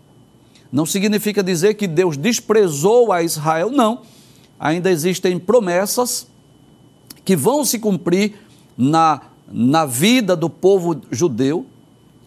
Não 0.72 0.84
significa 0.84 1.42
dizer 1.42 1.74
que 1.74 1.86
Deus 1.86 2.16
desprezou 2.16 3.12
a 3.12 3.22
Israel, 3.22 3.70
não. 3.70 4.02
Ainda 4.58 4.90
existem 4.90 5.38
promessas 5.38 6.26
que 7.24 7.36
vão 7.36 7.64
se 7.64 7.78
cumprir 7.78 8.34
na, 8.76 9.20
na 9.50 9.86
vida 9.86 10.34
do 10.34 10.50
povo 10.50 11.00
judeu, 11.10 11.64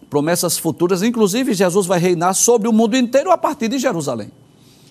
promessas 0.08 0.58
futuras, 0.58 1.02
inclusive 1.02 1.52
Jesus 1.52 1.86
vai 1.86 1.98
reinar 1.98 2.34
sobre 2.34 2.68
o 2.68 2.72
mundo 2.72 2.96
inteiro 2.96 3.30
a 3.30 3.38
partir 3.38 3.68
de 3.68 3.78
Jerusalém. 3.78 4.30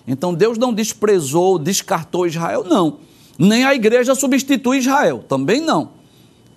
Então 0.06 0.34
Deus 0.34 0.58
não 0.58 0.72
desprezou, 0.72 1.58
descartou 1.58 2.26
Israel, 2.26 2.64
não. 2.64 2.98
Nem 3.38 3.64
a 3.64 3.74
igreja 3.74 4.14
substitui 4.14 4.78
Israel, 4.78 5.24
também 5.28 5.60
não. 5.60 5.90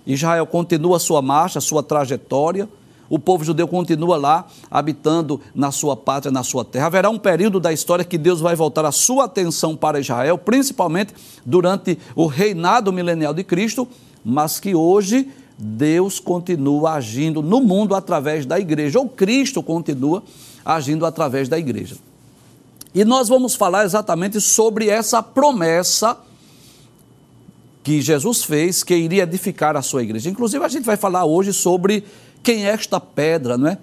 Israel 0.06 0.46
continua 0.46 0.96
a 0.96 1.00
sua 1.00 1.20
marcha, 1.20 1.58
a 1.58 1.62
sua 1.62 1.82
trajetória, 1.82 2.68
o 3.10 3.18
povo 3.18 3.42
judeu 3.42 3.66
continua 3.66 4.16
lá, 4.16 4.46
habitando 4.70 5.40
na 5.54 5.70
sua 5.70 5.96
pátria, 5.96 6.30
na 6.30 6.42
sua 6.42 6.64
terra. 6.64 6.86
Haverá 6.86 7.08
um 7.08 7.18
período 7.18 7.58
da 7.58 7.72
história 7.72 8.04
que 8.04 8.18
Deus 8.18 8.40
vai 8.40 8.54
voltar 8.54 8.84
a 8.84 8.92
sua 8.92 9.24
atenção 9.24 9.74
para 9.74 9.98
Israel, 9.98 10.36
principalmente 10.36 11.14
durante 11.44 11.98
o 12.14 12.26
reinado 12.26 12.92
milenial 12.92 13.32
de 13.32 13.42
Cristo, 13.42 13.88
mas 14.24 14.60
que 14.60 14.74
hoje 14.74 15.30
Deus 15.58 16.20
continua 16.20 16.92
agindo 16.92 17.42
no 17.42 17.60
mundo 17.60 17.94
através 17.94 18.44
da 18.44 18.60
igreja, 18.60 18.98
ou 18.98 19.08
Cristo 19.08 19.62
continua 19.62 20.22
agindo 20.64 21.06
através 21.06 21.48
da 21.48 21.58
igreja. 21.58 21.96
E 22.94 23.04
nós 23.04 23.28
vamos 23.28 23.54
falar 23.54 23.84
exatamente 23.84 24.40
sobre 24.40 24.88
essa 24.88 25.22
promessa 25.22 26.16
que 27.82 28.00
Jesus 28.00 28.42
fez, 28.44 28.82
que 28.82 28.94
iria 28.94 29.22
edificar 29.22 29.76
a 29.76 29.82
sua 29.82 30.02
igreja. 30.02 30.28
Inclusive, 30.28 30.64
a 30.64 30.68
gente 30.68 30.84
vai 30.84 30.96
falar 30.96 31.24
hoje 31.24 31.52
sobre 31.52 32.04
quem 32.42 32.66
é 32.66 32.70
esta 32.70 33.00
pedra, 33.00 33.56
não 33.56 33.68
é? 33.68 33.78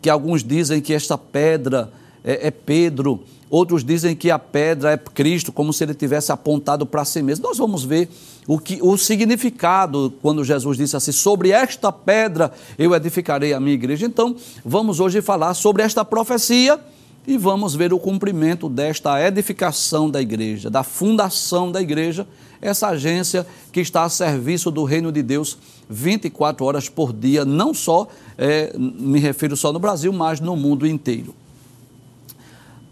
Que 0.00 0.10
alguns 0.10 0.42
dizem 0.42 0.80
que 0.80 0.92
esta 0.92 1.16
pedra 1.16 1.92
é, 2.24 2.48
é 2.48 2.50
Pedro, 2.50 3.22
outros 3.50 3.84
dizem 3.84 4.16
que 4.16 4.30
a 4.30 4.38
pedra 4.38 4.92
é 4.92 4.96
Cristo, 4.96 5.52
como 5.52 5.72
se 5.72 5.84
ele 5.84 5.94
tivesse 5.94 6.32
apontado 6.32 6.86
para 6.86 7.04
si 7.04 7.22
mesmo. 7.22 7.46
Nós 7.46 7.58
vamos 7.58 7.84
ver 7.84 8.08
o, 8.46 8.58
que, 8.58 8.78
o 8.82 8.96
significado 8.96 10.12
quando 10.22 10.44
Jesus 10.44 10.76
disse 10.76 10.96
assim: 10.96 11.12
sobre 11.12 11.50
esta 11.50 11.92
pedra 11.92 12.52
eu 12.78 12.94
edificarei 12.94 13.52
a 13.52 13.60
minha 13.60 13.74
igreja. 13.74 14.06
Então, 14.06 14.34
vamos 14.64 15.00
hoje 15.00 15.20
falar 15.20 15.54
sobre 15.54 15.82
esta 15.82 16.04
profecia 16.04 16.80
e 17.26 17.38
vamos 17.38 17.74
ver 17.74 17.92
o 17.92 17.98
cumprimento 17.98 18.68
desta 18.68 19.20
edificação 19.20 20.10
da 20.10 20.20
igreja, 20.20 20.68
da 20.68 20.82
fundação 20.82 21.72
da 21.72 21.80
igreja, 21.80 22.26
essa 22.60 22.88
agência 22.88 23.46
que 23.72 23.80
está 23.80 24.04
a 24.04 24.08
serviço 24.08 24.70
do 24.70 24.84
reino 24.84 25.10
de 25.10 25.22
Deus 25.22 25.58
24 25.88 26.64
horas 26.64 26.88
por 26.88 27.12
dia, 27.12 27.44
não 27.44 27.74
só, 27.74 28.06
é, 28.38 28.72
me 28.76 29.18
refiro 29.18 29.56
só 29.56 29.72
no 29.72 29.78
Brasil, 29.78 30.12
mas 30.12 30.40
no 30.40 30.56
mundo 30.56 30.86
inteiro. 30.86 31.34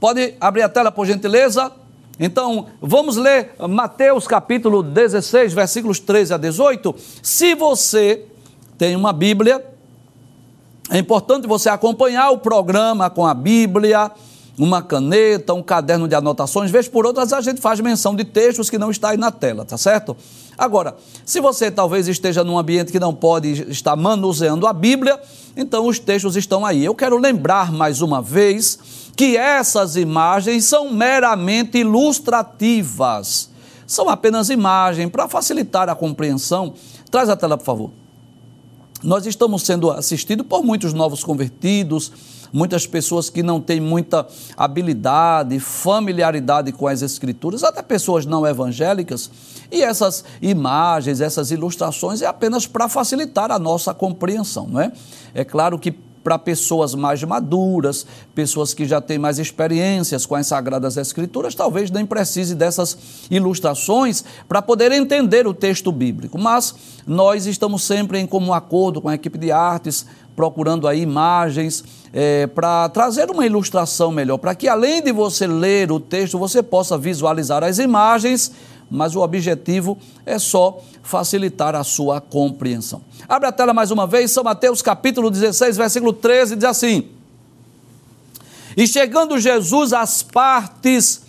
Pode 0.01 0.35
abrir 0.41 0.63
a 0.63 0.69
tela, 0.69 0.91
por 0.91 1.07
gentileza? 1.07 1.73
Então, 2.19 2.67
vamos 2.81 3.17
ler 3.17 3.55
Mateus 3.69 4.27
capítulo 4.27 4.83
16, 4.83 5.55
versículos 5.55 5.99
13 5.99 6.35
a 6.35 6.37
18. 6.37 6.95
Se 7.23 7.55
você 7.55 8.25
tem 8.77 8.95
uma 8.97 9.13
Bíblia, 9.13 9.65
é 10.91 10.99
importante 10.99 11.47
você 11.47 11.69
acompanhar 11.69 12.31
o 12.31 12.39
programa 12.39 13.09
com 13.09 13.27
a 13.27 13.33
Bíblia, 13.33 14.11
uma 14.59 14.83
caneta, 14.83 15.55
um 15.55 15.63
caderno 15.63 16.07
de 16.07 16.15
anotações, 16.15 16.71
vez 16.71 16.87
por 16.89 17.07
outras 17.07 17.33
a 17.33 17.41
gente 17.41 17.61
faz 17.61 17.81
menção 17.81 18.15
de 18.15 18.25
textos 18.25 18.69
que 18.69 18.79
não 18.79 18.91
está 18.91 19.11
aí 19.11 19.17
na 19.17 19.31
tela, 19.31 19.65
tá 19.65 19.79
certo? 19.79 20.17
Agora, 20.59 20.95
se 21.25 21.41
você 21.41 21.71
talvez 21.71 22.09
esteja 22.09 22.45
num 22.45 22.59
ambiente 22.59 22.93
que 22.93 23.01
não 23.01 23.15
pode 23.15 23.71
estar 23.71 23.97
manuseando 23.97 24.67
a 24.67 24.73
Bíblia, 24.73 25.19
então 25.57 25.87
os 25.87 25.99
textos 25.99 26.37
estão 26.37 26.65
aí. 26.65 26.85
Eu 26.85 26.95
quero 26.95 27.17
lembrar 27.17 27.73
mais 27.73 28.03
uma 28.03 28.21
vez 28.21 28.79
que 29.17 29.37
essas 29.37 29.97
imagens 29.97 30.65
são 30.65 30.93
meramente 30.93 31.79
ilustrativas. 31.79 33.51
São 33.87 34.09
apenas 34.09 34.51
imagens 34.51 35.11
para 35.11 35.29
facilitar 35.29 35.89
a 35.89 35.95
compreensão. 35.95 36.75
Traz 37.11 37.29
a 37.29 37.37
tela, 37.37 37.57
por 37.57 37.65
favor. 37.65 38.02
Nós 39.03 39.27
estamos 39.27 39.63
sendo 39.63 39.91
assistidos 39.91 40.47
por 40.47 40.63
muitos 40.63 40.93
novos 40.93 41.25
convertidos, 41.25 42.13
muitas 42.53 42.87
pessoas 42.87 43.29
que 43.29 43.43
não 43.43 43.61
têm 43.61 43.81
muita 43.81 44.27
habilidade, 44.57 45.59
familiaridade 45.59 46.71
com 46.71 46.87
as 46.87 47.03
Escrituras, 47.03 47.65
até 47.65 47.83
pessoas 47.83 48.27
não 48.27 48.47
evangélicas. 48.47 49.31
E 49.71 49.83
essas 49.83 50.25
imagens, 50.41 51.21
essas 51.21 51.51
ilustrações 51.51 52.23
é 52.23 52.27
apenas 52.27 52.67
para 52.67 52.89
facilitar 52.89 53.51
a 53.51 53.59
nossa 53.59 53.93
compreensão, 53.93 54.69
não 54.69 54.81
é? 54.81 54.93
É 55.35 55.45
claro 55.45 55.79
que 55.79 55.95
para 56.23 56.39
pessoas 56.39 56.95
mais 56.95 57.23
maduras, 57.23 58.07
pessoas 58.35 58.73
que 58.73 58.87
já 58.87 59.01
têm 59.01 59.19
mais 59.19 59.39
experiências 59.39 60.25
com 60.25 60.35
as 60.35 60.47
Sagradas 60.47 60.97
Escrituras, 60.97 61.55
talvez 61.55 61.91
nem 61.91 62.07
precise 62.07 62.55
dessas 62.55 62.97
ilustrações 63.31 64.25
para 64.49 64.63
poder 64.63 64.93
entender 64.93 65.47
o 65.47 65.55
texto 65.55 65.91
bíblico. 65.91 66.39
Mas 66.39 66.75
nós 67.07 67.47
estamos 67.47 67.83
sempre 67.83 68.19
em 68.19 68.27
comum 68.27 68.53
acordo 68.53 69.01
com 69.01 69.09
a 69.09 69.15
equipe 69.15 69.39
de 69.39 69.51
artes, 69.51 70.07
procurando 70.35 70.89
aí 70.89 71.03
imagens 71.03 71.85
é, 72.13 72.47
para 72.47 72.89
trazer 72.89 73.31
uma 73.31 73.47
ilustração 73.47 74.11
melhor, 74.11 74.39
para 74.39 74.55
que 74.55 74.69
além 74.69 75.03
de 75.03 75.13
você 75.13 75.47
ler 75.47 75.91
o 75.91 76.01
texto, 76.01 76.39
você 76.39 76.63
possa 76.63 76.97
visualizar 76.97 77.63
as 77.65 77.79
imagens 77.79 78.53
mas 78.93 79.17
o 79.17 79.21
objetivo 79.21 79.99
é 80.27 80.39
só 80.39 80.83
facilitar 81.03 81.75
a 81.75 81.83
sua 81.83 82.21
compreensão. 82.21 83.01
Abre 83.27 83.49
a 83.49 83.53
tela 83.53 83.73
mais 83.73 83.91
uma 83.91 84.07
vez, 84.07 84.31
São 84.31 84.45
Mateus 84.45 84.83
capítulo 84.83 85.31
16, 85.31 85.77
versículo 85.79 86.13
13, 86.13 86.57
diz 86.57 86.65
assim: 86.65 87.09
E 88.77 88.87
chegando 88.87 89.39
Jesus 89.41 89.95
às 89.95 90.23
partes 90.23 91.23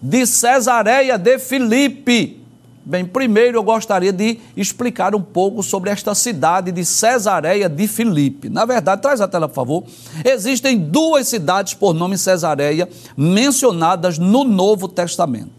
de 0.00 0.24
Cesareia 0.24 1.18
de 1.18 1.38
Filipe. 1.40 2.38
Bem, 2.84 3.04
primeiro 3.04 3.58
eu 3.58 3.62
gostaria 3.62 4.12
de 4.12 4.38
explicar 4.56 5.14
um 5.14 5.20
pouco 5.20 5.62
sobre 5.62 5.90
esta 5.90 6.14
cidade 6.14 6.72
de 6.72 6.84
Cesareia 6.86 7.68
de 7.68 7.86
Filipe. 7.86 8.48
Na 8.48 8.64
verdade, 8.64 9.02
traz 9.02 9.20
a 9.20 9.28
tela, 9.28 9.46
por 9.46 9.54
favor. 9.54 9.84
Existem 10.24 10.78
duas 10.78 11.28
cidades 11.28 11.74
por 11.74 11.92
nome 11.92 12.16
Cesareia 12.16 12.88
mencionadas 13.14 14.16
no 14.18 14.42
Novo 14.42 14.88
Testamento. 14.88 15.57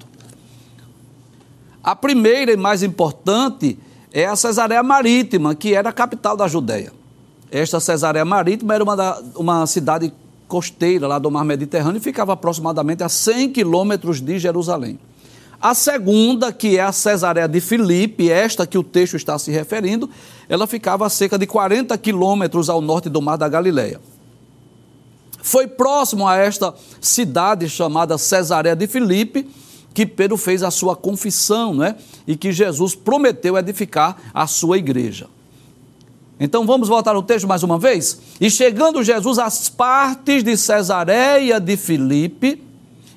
A 1.83 1.95
primeira 1.95 2.51
e 2.51 2.57
mais 2.57 2.83
importante 2.83 3.77
é 4.11 4.25
a 4.25 4.35
Cesareia 4.35 4.83
Marítima, 4.83 5.55
que 5.55 5.73
era 5.73 5.89
a 5.89 5.93
capital 5.93 6.35
da 6.35 6.47
Judéia. 6.47 6.91
Esta 7.51 7.79
Cesareia 7.79 8.25
Marítima 8.25 8.75
era 8.75 8.83
uma, 8.83 8.95
da, 8.95 9.21
uma 9.35 9.65
cidade 9.65 10.13
costeira 10.47 11.07
lá 11.07 11.19
do 11.19 11.31
mar 11.31 11.45
Mediterrâneo 11.45 11.97
e 11.97 12.01
ficava 12.01 12.33
aproximadamente 12.33 13.03
a 13.03 13.09
100 13.09 13.51
quilômetros 13.51 14.19
de 14.19 14.37
Jerusalém. 14.39 14.99
A 15.61 15.73
segunda, 15.73 16.53
que 16.53 16.77
é 16.77 16.81
a 16.81 16.91
Cesareia 16.91 17.47
de 17.47 17.59
Filipe, 17.59 18.29
esta 18.29 18.65
que 18.65 18.77
o 18.77 18.83
texto 18.83 19.15
está 19.15 19.37
se 19.37 19.51
referindo, 19.51 20.09
ela 20.47 20.65
ficava 20.65 21.05
a 21.05 21.09
cerca 21.09 21.37
de 21.37 21.45
40 21.45 21.97
quilômetros 21.97 22.69
ao 22.69 22.81
norte 22.81 23.09
do 23.09 23.21
mar 23.21 23.37
da 23.37 23.47
Galileia. 23.47 23.99
Foi 25.41 25.67
próximo 25.67 26.27
a 26.27 26.35
esta 26.37 26.73
cidade 27.01 27.67
chamada 27.69 28.17
Cesareia 28.17 28.75
de 28.75 28.87
Filipe, 28.87 29.49
que 29.93 30.05
Pedro 30.05 30.37
fez 30.37 30.63
a 30.63 30.71
sua 30.71 30.95
confissão, 30.95 31.73
não 31.73 31.83
é? 31.83 31.95
E 32.27 32.35
que 32.35 32.51
Jesus 32.51 32.95
prometeu 32.95 33.57
edificar 33.57 34.17
a 34.33 34.47
sua 34.47 34.77
igreja. 34.77 35.27
Então 36.39 36.65
vamos 36.65 36.87
voltar 36.87 37.15
ao 37.15 37.23
texto 37.23 37.47
mais 37.47 37.63
uma 37.63 37.77
vez? 37.77 38.19
E 38.39 38.49
chegando 38.49 39.03
Jesus 39.03 39.37
às 39.37 39.67
partes 39.67 40.43
de 40.43 40.55
Cesareia 40.55 41.59
de 41.59 41.75
Filipe, 41.75 42.61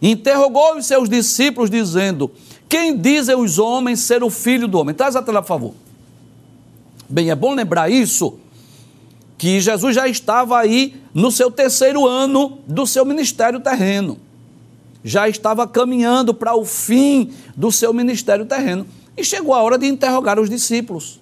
interrogou 0.00 0.76
os 0.76 0.87
seus 0.87 1.09
discípulos, 1.09 1.71
dizendo: 1.71 2.31
Quem 2.69 2.97
dizem 2.97 3.37
os 3.37 3.59
homens 3.59 4.00
ser 4.00 4.25
o 4.25 4.31
filho 4.31 4.67
do 4.67 4.79
homem? 4.79 4.95
Traz 4.95 5.14
a 5.14 5.23
tela, 5.23 5.41
por 5.41 5.49
favor. 5.49 5.75
Bem, 7.09 7.31
é 7.31 7.37
bom 7.37 7.55
lembrar 7.55 7.91
isso, 7.91 8.38
que 9.38 9.61
Jesus 9.61 9.95
já 9.95 10.09
estava 10.09 10.59
aí 10.59 10.97
no 11.14 11.31
seu 11.31 11.50
terceiro 11.50 12.07
ano 12.09 12.59
do 12.67 12.87
seu 12.87 13.05
ministério 13.05 13.61
terreno 13.61 14.19
já 15.04 15.28
estava 15.28 15.66
caminhando 15.66 16.32
para 16.32 16.54
o 16.54 16.64
fim 16.64 17.32
do 17.56 17.73
seu 17.73 17.92
ministério 17.92 18.47
terreno. 18.47 18.87
E 19.16 19.25
chegou 19.25 19.54
a 19.54 19.62
hora 19.62 19.76
de 19.76 19.87
interrogar 19.87 20.38
os 20.38 20.49
discípulos. 20.49 21.21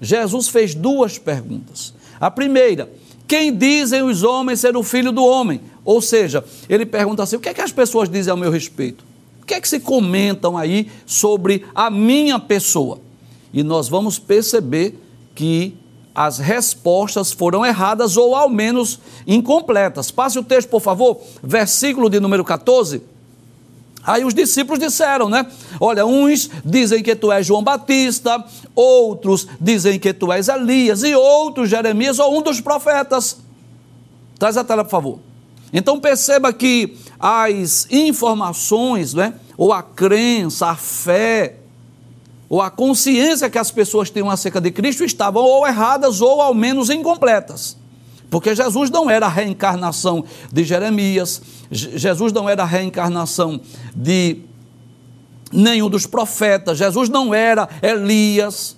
Jesus 0.00 0.48
fez 0.48 0.74
duas 0.74 1.18
perguntas. 1.18 1.94
A 2.20 2.30
primeira, 2.30 2.90
quem 3.26 3.54
dizem 3.54 4.02
os 4.02 4.22
homens 4.22 4.60
ser 4.60 4.76
o 4.76 4.82
filho 4.82 5.12
do 5.12 5.24
homem? 5.24 5.60
Ou 5.84 6.02
seja, 6.02 6.44
ele 6.68 6.84
pergunta 6.84 7.22
assim: 7.22 7.36
o 7.36 7.40
que 7.40 7.48
é 7.48 7.54
que 7.54 7.60
as 7.60 7.72
pessoas 7.72 8.08
dizem 8.08 8.30
ao 8.30 8.36
meu 8.36 8.50
respeito? 8.50 9.04
O 9.40 9.46
que 9.46 9.54
é 9.54 9.60
que 9.60 9.68
se 9.68 9.80
comentam 9.80 10.56
aí 10.56 10.90
sobre 11.06 11.64
a 11.74 11.90
minha 11.90 12.38
pessoa? 12.38 13.00
E 13.52 13.62
nós 13.62 13.88
vamos 13.88 14.18
perceber 14.18 14.98
que 15.34 15.74
as 16.14 16.38
respostas 16.38 17.32
foram 17.32 17.64
erradas 17.64 18.16
ou 18.16 18.34
ao 18.34 18.48
menos 18.48 19.00
incompletas. 19.26 20.10
Passe 20.10 20.38
o 20.38 20.44
texto, 20.44 20.68
por 20.68 20.80
favor, 20.80 21.20
versículo 21.42 22.10
de 22.10 22.20
número 22.20 22.44
14. 22.44 23.02
Aí 24.04 24.24
os 24.24 24.34
discípulos 24.34 24.80
disseram, 24.80 25.28
né? 25.28 25.46
Olha, 25.80 26.04
uns 26.04 26.50
dizem 26.64 27.02
que 27.02 27.14
tu 27.14 27.30
és 27.30 27.46
João 27.46 27.62
Batista, 27.62 28.44
outros 28.74 29.46
dizem 29.60 29.98
que 29.98 30.12
tu 30.12 30.32
és 30.32 30.48
Elias, 30.48 31.04
e 31.04 31.14
outros 31.14 31.70
Jeremias 31.70 32.18
ou 32.18 32.36
um 32.38 32.42
dos 32.42 32.60
profetas. 32.60 33.38
Traz 34.38 34.56
a 34.56 34.64
tela, 34.64 34.82
por 34.82 34.90
favor. 34.90 35.18
Então 35.72 36.00
perceba 36.00 36.52
que 36.52 36.96
as 37.18 37.86
informações, 37.90 39.14
né, 39.14 39.34
ou 39.56 39.72
a 39.72 39.82
crença, 39.82 40.66
a 40.66 40.74
fé, 40.74 41.56
ou 42.48 42.60
a 42.60 42.70
consciência 42.70 43.48
que 43.48 43.56
as 43.56 43.70
pessoas 43.70 44.10
tinham 44.10 44.28
acerca 44.28 44.60
de 44.60 44.70
Cristo 44.70 45.04
estavam 45.04 45.42
ou 45.42 45.66
erradas 45.66 46.20
ou 46.20 46.42
ao 46.42 46.52
menos 46.52 46.90
incompletas. 46.90 47.76
Porque 48.32 48.54
Jesus 48.54 48.88
não 48.88 49.10
era 49.10 49.26
a 49.26 49.28
reencarnação 49.28 50.24
de 50.50 50.64
Jeremias, 50.64 51.42
Jesus 51.70 52.32
não 52.32 52.48
era 52.48 52.62
a 52.62 52.66
reencarnação 52.66 53.60
de 53.94 54.38
nenhum 55.52 55.90
dos 55.90 56.06
profetas, 56.06 56.78
Jesus 56.78 57.10
não 57.10 57.34
era 57.34 57.68
Elias. 57.82 58.74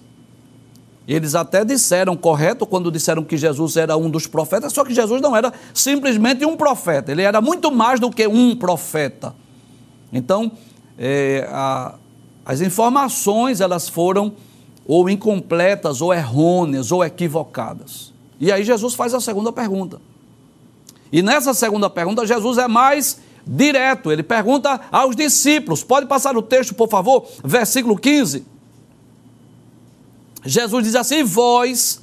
Eles 1.06 1.37
até 1.37 1.64
disseram 1.64 2.16
correto 2.16 2.66
quando 2.66 2.90
disseram 2.90 3.23
que 3.23 3.37
Jesus 3.37 3.76
era 3.76 3.96
um 3.96 4.11
dos 4.11 4.26
profetas, 4.26 4.73
só 4.73 4.84
que 4.84 4.92
Jesus 4.92 5.23
não 5.23 5.37
era 5.37 5.52
simplesmente 5.73 6.44
um 6.44 6.56
profeta, 6.56 7.12
ele 7.12 7.23
era 7.23 7.40
muito 7.40 7.70
mais 7.70 8.00
do 8.00 8.11
que 8.11 8.26
um 8.26 8.56
profeta. 8.56 9.37
Então, 10.12 10.50
é, 10.99 11.49
a, 11.49 11.94
as 12.44 12.61
informações 12.61 13.61
elas 13.61 13.88
foram 13.88 14.32
ou 14.84 15.08
incompletas, 15.08 16.02
ou 16.02 16.12
errôneas, 16.12 16.90
ou 16.90 17.04
equivocadas. 17.04 18.13
E 18.41 18.50
aí 18.50 18.64
Jesus 18.64 18.95
faz 18.95 19.14
a 19.14 19.21
segunda 19.21 19.53
pergunta. 19.53 20.00
E 21.12 21.23
nessa 21.23 21.55
segunda 21.55 21.88
pergunta, 21.88 22.26
Jesus 22.26 22.59
é 22.59 22.67
mais 22.67 23.21
direto. 23.47 24.11
Ele 24.11 24.23
pergunta 24.23 24.81
aos 24.91 25.14
discípulos. 25.14 25.85
Pode 25.85 26.07
passar 26.07 26.37
o 26.37 26.43
texto, 26.43 26.75
por 26.75 26.88
favor? 26.88 27.26
Versículo 27.45 27.97
15. 27.97 28.45
Jesus 30.45 30.85
diz 30.85 30.95
assim: 30.95 31.23
Vós, 31.23 32.00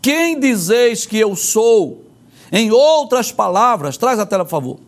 quem 0.00 0.38
dizeis 0.38 1.06
que 1.06 1.18
eu 1.18 1.36
sou? 1.36 2.04
Em 2.50 2.70
outras 2.70 3.32
palavras, 3.32 3.96
traz 3.96 4.18
a 4.18 4.26
tela, 4.26 4.44
por 4.44 4.50
favor. 4.50 4.78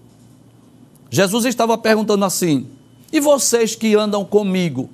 Jesus 1.11 1.45
estava 1.45 1.77
perguntando 1.77 2.25
assim: 2.25 2.67
E 3.13 3.21
vocês 3.21 3.75
que 3.75 3.95
andam 3.95 4.25
comigo? 4.25 4.91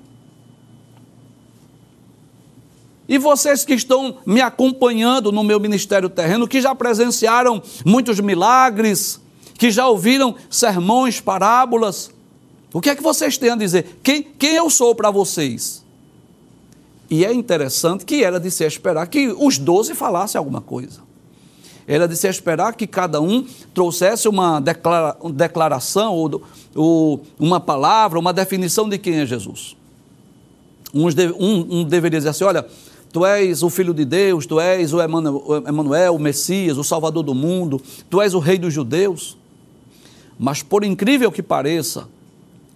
E 3.09 3.19
vocês 3.19 3.65
que 3.65 3.75
estão 3.75 4.19
me 4.25 4.41
acompanhando 4.41 5.33
no 5.33 5.43
meu 5.43 5.59
ministério 5.59 6.09
terreno, 6.09 6.47
que 6.47 6.61
já 6.61 6.75
presenciaram 6.75 7.63
muitos 7.85 8.21
milagres, 8.21 9.21
que 9.59 9.71
já 9.71 9.89
ouviram 9.89 10.35
sermões, 10.49 11.21
parábolas, 11.21 12.11
o 12.73 12.81
que 12.81 12.91
é 12.91 12.97
que 12.97 13.03
vocês 13.03 13.37
têm 13.37 13.51
a 13.51 13.57
dizer? 13.57 13.99
Quem, 14.03 14.23
quem 14.23 14.55
eu 14.55 14.71
sou 14.71 14.95
para 14.95 15.11
vocês? 15.11 15.85
E 17.11 17.25
é 17.25 17.33
interessante 17.33 18.07
que 18.07 18.25
era 18.25 18.41
de 18.41 18.51
se 18.51 18.65
esperar 18.65 19.07
que 19.07 19.29
os 19.29 19.59
doze 19.59 19.95
falassem 19.95 20.39
alguma 20.39 20.63
coisa. 20.63 21.01
Era 21.87 22.09
de 22.09 22.17
se 22.17 22.27
esperar 22.27 22.75
que 22.75 22.87
cada 22.87 23.21
um 23.21 23.47
trouxesse 23.75 24.29
uma 24.29 24.61
declara, 24.61 25.17
declaração 25.35 26.15
ou, 26.15 26.43
ou, 26.75 27.23
uma 27.39 27.61
palavra, 27.61 28.19
uma 28.19 28.33
definição 28.33 28.89
de 28.89 28.97
quem 28.97 29.21
é 29.21 29.27
Jesus. 29.27 29.77
Um, 30.95 31.81
um 31.81 31.85
deveria 31.85 32.19
dizer 32.19 32.31
assim: 32.31 32.45
olha, 32.45 32.67
tu 33.13 33.27
és 33.27 33.63
o 33.63 33.69
Filho 33.69 33.93
de 33.93 34.05
Deus, 34.05 34.47
tu 34.47 34.59
és 34.59 34.93
o 34.95 35.01
Emanuel, 35.01 36.15
o 36.15 36.19
Messias, 36.19 36.79
o 36.79 36.85
Salvador 36.85 37.23
do 37.23 37.35
mundo, 37.35 37.81
tu 38.09 38.21
és 38.23 38.33
o 38.33 38.39
Rei 38.39 38.59
dos 38.59 38.73
Judeus. 38.73 39.37
Mas 40.39 40.63
por 40.63 40.83
incrível 40.83 41.31
que 41.31 41.43
pareça, 41.43 42.09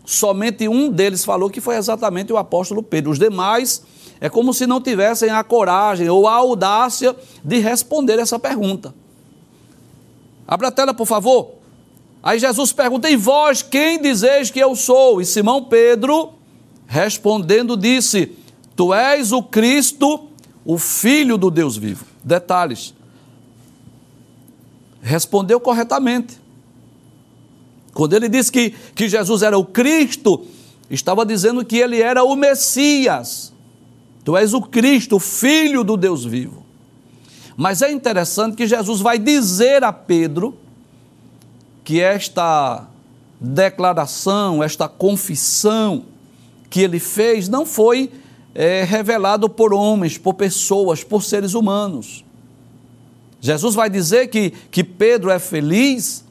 somente 0.04 0.68
um 0.68 0.90
deles 0.90 1.24
falou 1.24 1.48
que 1.48 1.60
foi 1.60 1.76
exatamente 1.76 2.32
o 2.32 2.36
apóstolo 2.36 2.82
Pedro. 2.82 3.10
Os 3.10 3.18
demais 3.18 3.82
é 4.20 4.28
como 4.28 4.52
se 4.52 4.66
não 4.66 4.80
tivessem 4.80 5.30
a 5.30 5.42
coragem 5.42 6.08
ou 6.08 6.28
a 6.28 6.34
audácia 6.34 7.16
de 7.42 7.58
responder 7.58 8.18
essa 8.18 8.38
pergunta. 8.38 8.94
Abra 10.46 10.68
a 10.68 10.70
tela, 10.70 10.94
por 10.94 11.06
favor. 11.06 11.52
Aí 12.22 12.38
Jesus 12.38 12.72
pergunta: 12.72 13.10
E 13.10 13.16
vós 13.16 13.62
quem 13.62 14.00
dizeis 14.00 14.50
que 14.50 14.60
eu 14.60 14.76
sou? 14.76 15.20
E 15.20 15.24
Simão 15.24 15.64
Pedro, 15.64 16.34
respondendo, 16.86 17.76
disse: 17.76 18.32
Tu 18.76 18.92
és 18.92 19.32
o 19.32 19.42
Cristo, 19.42 20.25
o 20.66 20.76
Filho 20.76 21.38
do 21.38 21.48
Deus 21.48 21.76
vivo. 21.76 22.04
Detalhes. 22.24 22.92
Respondeu 25.00 25.60
corretamente. 25.60 26.40
Quando 27.94 28.14
ele 28.14 28.28
disse 28.28 28.50
que, 28.50 28.70
que 28.94 29.08
Jesus 29.08 29.42
era 29.42 29.56
o 29.56 29.64
Cristo, 29.64 30.44
estava 30.90 31.24
dizendo 31.24 31.64
que 31.64 31.76
ele 31.76 32.02
era 32.02 32.24
o 32.24 32.34
Messias. 32.34 33.52
Tu 34.24 34.36
és 34.36 34.52
o 34.52 34.60
Cristo, 34.60 35.16
o 35.16 35.20
Filho 35.20 35.84
do 35.84 35.96
Deus 35.96 36.24
vivo. 36.24 36.66
Mas 37.56 37.80
é 37.80 37.90
interessante 37.92 38.56
que 38.56 38.66
Jesus 38.66 39.00
vai 39.00 39.20
dizer 39.20 39.84
a 39.84 39.92
Pedro 39.92 40.58
que 41.84 42.00
esta 42.00 42.88
declaração, 43.40 44.64
esta 44.64 44.88
confissão 44.88 46.04
que 46.68 46.80
ele 46.80 46.98
fez 46.98 47.48
não 47.48 47.64
foi 47.64 48.10
é, 48.56 48.82
revelado 48.84 49.50
por 49.50 49.74
homens, 49.74 50.16
por 50.16 50.32
pessoas, 50.32 51.04
por 51.04 51.22
seres 51.22 51.52
humanos. 51.52 52.24
Jesus 53.38 53.74
vai 53.74 53.90
dizer 53.90 54.28
que, 54.28 54.50
que 54.70 54.82
Pedro 54.82 55.30
é 55.30 55.38
feliz 55.38 56.24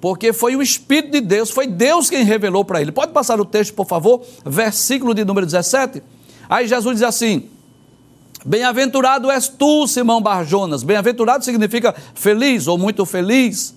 porque 0.00 0.32
foi 0.32 0.56
o 0.56 0.62
Espírito 0.62 1.12
de 1.12 1.20
Deus, 1.20 1.50
foi 1.50 1.66
Deus 1.66 2.08
quem 2.08 2.24
revelou 2.24 2.64
para 2.64 2.80
ele. 2.80 2.90
Pode 2.90 3.12
passar 3.12 3.38
o 3.38 3.44
texto, 3.44 3.74
por 3.74 3.86
favor? 3.86 4.22
Versículo 4.44 5.12
de 5.12 5.22
número 5.22 5.44
17. 5.44 6.02
Aí 6.48 6.66
Jesus 6.66 6.96
diz 6.96 7.02
assim: 7.02 7.50
Bem-aventurado 8.42 9.30
és 9.30 9.46
tu, 9.46 9.86
Simão 9.86 10.22
Barjonas. 10.22 10.82
Bem-aventurado 10.82 11.44
significa 11.44 11.94
feliz 12.14 12.66
ou 12.66 12.78
muito 12.78 13.04
feliz. 13.04 13.74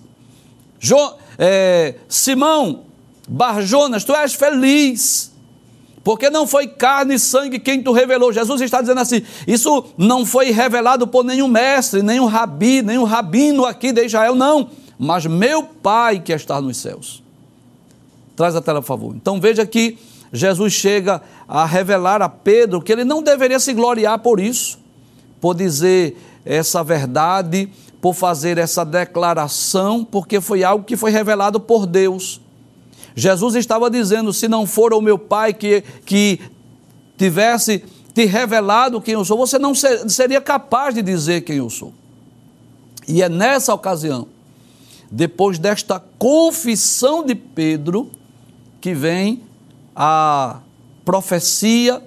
Jo, 0.80 1.16
é, 1.38 1.96
Simão 2.08 2.84
Barjonas, 3.28 4.04
tu 4.04 4.14
és 4.14 4.32
feliz. 4.32 5.33
Porque 6.04 6.28
não 6.28 6.46
foi 6.46 6.68
carne 6.68 7.14
e 7.14 7.18
sangue 7.18 7.58
quem 7.58 7.82
tu 7.82 7.90
revelou. 7.90 8.30
Jesus 8.30 8.60
está 8.60 8.82
dizendo 8.82 9.00
assim: 9.00 9.22
isso 9.46 9.86
não 9.96 10.26
foi 10.26 10.50
revelado 10.50 11.06
por 11.08 11.24
nenhum 11.24 11.48
mestre, 11.48 12.02
nenhum 12.02 12.26
rabi, 12.26 12.82
nenhum 12.82 13.04
rabino 13.04 13.64
aqui 13.64 13.90
de 13.90 14.04
Israel, 14.04 14.34
não. 14.34 14.68
Mas 14.98 15.24
meu 15.24 15.62
Pai 15.62 16.20
que 16.20 16.32
está 16.32 16.60
nos 16.60 16.76
céus. 16.76 17.22
Traz 18.36 18.54
a 18.54 18.60
tela, 18.60 18.82
por 18.82 18.86
favor. 18.86 19.14
Então 19.16 19.40
veja 19.40 19.64
que 19.64 19.98
Jesus 20.30 20.74
chega 20.74 21.22
a 21.48 21.64
revelar 21.64 22.20
a 22.20 22.28
Pedro 22.28 22.82
que 22.82 22.92
ele 22.92 23.04
não 23.04 23.22
deveria 23.22 23.58
se 23.58 23.72
gloriar 23.72 24.18
por 24.18 24.38
isso, 24.38 24.78
por 25.40 25.54
dizer 25.54 26.16
essa 26.44 26.82
verdade, 26.84 27.70
por 28.00 28.12
fazer 28.14 28.58
essa 28.58 28.84
declaração, 28.84 30.04
porque 30.04 30.40
foi 30.40 30.62
algo 30.62 30.84
que 30.84 30.96
foi 30.96 31.10
revelado 31.10 31.58
por 31.58 31.86
Deus. 31.86 32.40
Jesus 33.14 33.54
estava 33.54 33.90
dizendo: 33.90 34.32
se 34.32 34.48
não 34.48 34.66
for 34.66 34.92
o 34.92 35.00
meu 35.00 35.18
Pai 35.18 35.52
que, 35.52 35.82
que 36.04 36.40
tivesse 37.16 37.84
te 38.12 38.24
revelado 38.24 39.00
quem 39.00 39.14
eu 39.14 39.24
sou, 39.24 39.36
você 39.36 39.58
não 39.58 39.74
ser, 39.74 40.08
seria 40.08 40.40
capaz 40.40 40.94
de 40.94 41.02
dizer 41.02 41.42
quem 41.42 41.56
eu 41.56 41.68
sou. 41.68 41.92
E 43.06 43.22
é 43.22 43.28
nessa 43.28 43.74
ocasião, 43.74 44.28
depois 45.10 45.58
desta 45.58 46.02
confissão 46.18 47.24
de 47.24 47.34
Pedro, 47.34 48.10
que 48.80 48.94
vem 48.94 49.42
a 49.94 50.60
profecia 51.04 52.02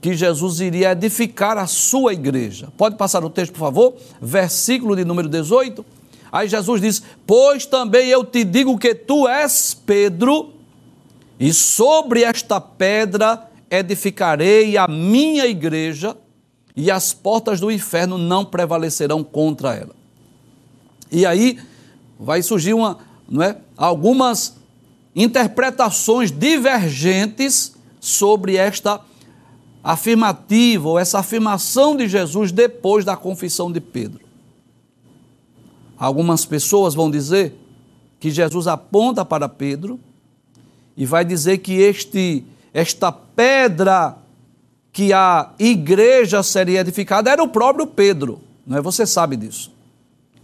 que 0.00 0.14
Jesus 0.14 0.60
iria 0.60 0.92
edificar 0.92 1.58
a 1.58 1.66
sua 1.66 2.12
igreja. 2.12 2.68
Pode 2.76 2.96
passar 2.96 3.24
o 3.24 3.30
texto, 3.30 3.52
por 3.52 3.58
favor? 3.58 3.94
Versículo 4.20 4.94
de 4.94 5.04
número 5.04 5.28
18. 5.28 5.84
Aí 6.36 6.48
Jesus 6.48 6.82
diz: 6.82 7.02
Pois 7.26 7.64
também 7.64 8.08
eu 8.08 8.22
te 8.22 8.44
digo 8.44 8.76
que 8.76 8.94
tu 8.94 9.26
és 9.26 9.72
Pedro, 9.72 10.52
e 11.40 11.50
sobre 11.50 12.24
esta 12.24 12.60
pedra 12.60 13.50
edificarei 13.70 14.76
a 14.76 14.86
minha 14.86 15.46
igreja, 15.46 16.14
e 16.76 16.90
as 16.90 17.14
portas 17.14 17.58
do 17.58 17.70
inferno 17.70 18.18
não 18.18 18.44
prevalecerão 18.44 19.24
contra 19.24 19.74
ela. 19.74 19.96
E 21.10 21.24
aí 21.24 21.58
vai 22.20 22.42
surgir 22.42 22.74
uma, 22.74 22.98
não 23.26 23.42
é, 23.42 23.56
algumas 23.74 24.58
interpretações 25.14 26.30
divergentes 26.30 27.74
sobre 27.98 28.56
esta 28.56 29.00
afirmativa 29.82 30.86
ou 30.86 30.98
essa 30.98 31.20
afirmação 31.20 31.96
de 31.96 32.06
Jesus 32.06 32.52
depois 32.52 33.06
da 33.06 33.16
confissão 33.16 33.72
de 33.72 33.80
Pedro. 33.80 34.25
Algumas 35.98 36.44
pessoas 36.44 36.94
vão 36.94 37.10
dizer 37.10 37.54
que 38.20 38.30
Jesus 38.30 38.66
aponta 38.66 39.24
para 39.24 39.48
Pedro 39.48 39.98
e 40.96 41.06
vai 41.06 41.24
dizer 41.24 41.58
que 41.58 41.74
este 41.74 42.44
esta 42.72 43.10
pedra 43.10 44.16
que 44.92 45.12
a 45.12 45.50
igreja 45.58 46.42
seria 46.42 46.80
edificada 46.80 47.30
era 47.30 47.42
o 47.42 47.48
próprio 47.48 47.86
Pedro, 47.86 48.40
não 48.66 48.76
é? 48.76 48.82
Você 48.82 49.06
sabe 49.06 49.36
disso. 49.36 49.72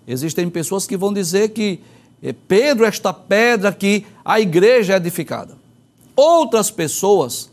Existem 0.06 0.48
pessoas 0.48 0.86
que 0.86 0.96
vão 0.96 1.12
dizer 1.12 1.50
que 1.50 1.80
é 2.22 2.32
Pedro, 2.32 2.84
esta 2.84 3.12
pedra 3.12 3.72
que 3.72 4.06
a 4.24 4.40
igreja 4.40 4.94
é 4.94 4.96
edificada. 4.96 5.56
Outras 6.14 6.70
pessoas 6.70 7.50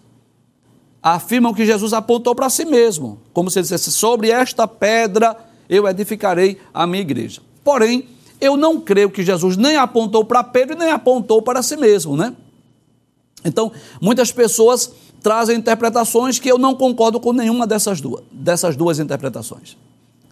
afirmam 1.02 1.54
que 1.54 1.66
Jesus 1.66 1.94
apontou 1.94 2.36
para 2.36 2.50
si 2.50 2.66
mesmo, 2.66 3.20
como 3.34 3.50
se 3.50 3.62
dissesse: 3.62 3.92
sobre 3.92 4.30
esta 4.30 4.68
pedra 4.68 5.36
eu 5.68 5.88
edificarei 5.88 6.58
a 6.74 6.86
minha 6.86 7.02
igreja. 7.02 7.42
Porém, 7.63 8.08
eu 8.39 8.56
não 8.56 8.80
creio 8.80 9.10
que 9.10 9.24
Jesus 9.24 9.58
nem 9.58 9.76
apontou 9.76 10.24
para 10.24 10.43
Pedro 10.43 10.78
nem 10.78 10.91
apontou 10.91 11.41
para 11.41 11.62
si 11.62 11.76
mesmo, 11.76 12.15
né? 12.15 12.34
Então, 13.43 13.72
muitas 14.02 14.32
pessoas 14.32 14.91
trazem 15.22 15.58
interpretações 15.58 16.39
que 16.39 16.50
eu 16.50 16.58
não 16.58 16.76
concordo 16.76 17.19
com 17.19 17.34
nenhuma 17.34 17.65
dessas 17.65 18.02
duas, 18.02 18.24
dessas 18.32 18.76
duas 18.76 19.00
interpretações. 19.00 19.78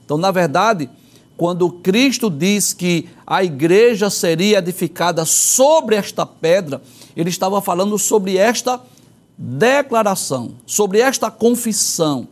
Então, 0.03 0.17
na 0.17 0.31
verdade, 0.31 0.89
quando 1.35 1.69
Cristo 1.69 2.29
diz 2.29 2.73
que 2.73 3.07
a 3.25 3.43
igreja 3.43 4.09
seria 4.09 4.57
edificada 4.57 5.23
sobre 5.25 5.95
esta 5.95 6.25
pedra, 6.25 6.81
ele 7.15 7.29
estava 7.29 7.61
falando 7.61 7.97
sobre 7.97 8.37
esta 8.37 8.81
declaração, 9.37 10.55
sobre 10.65 10.99
esta 10.99 11.29
confissão, 11.29 12.27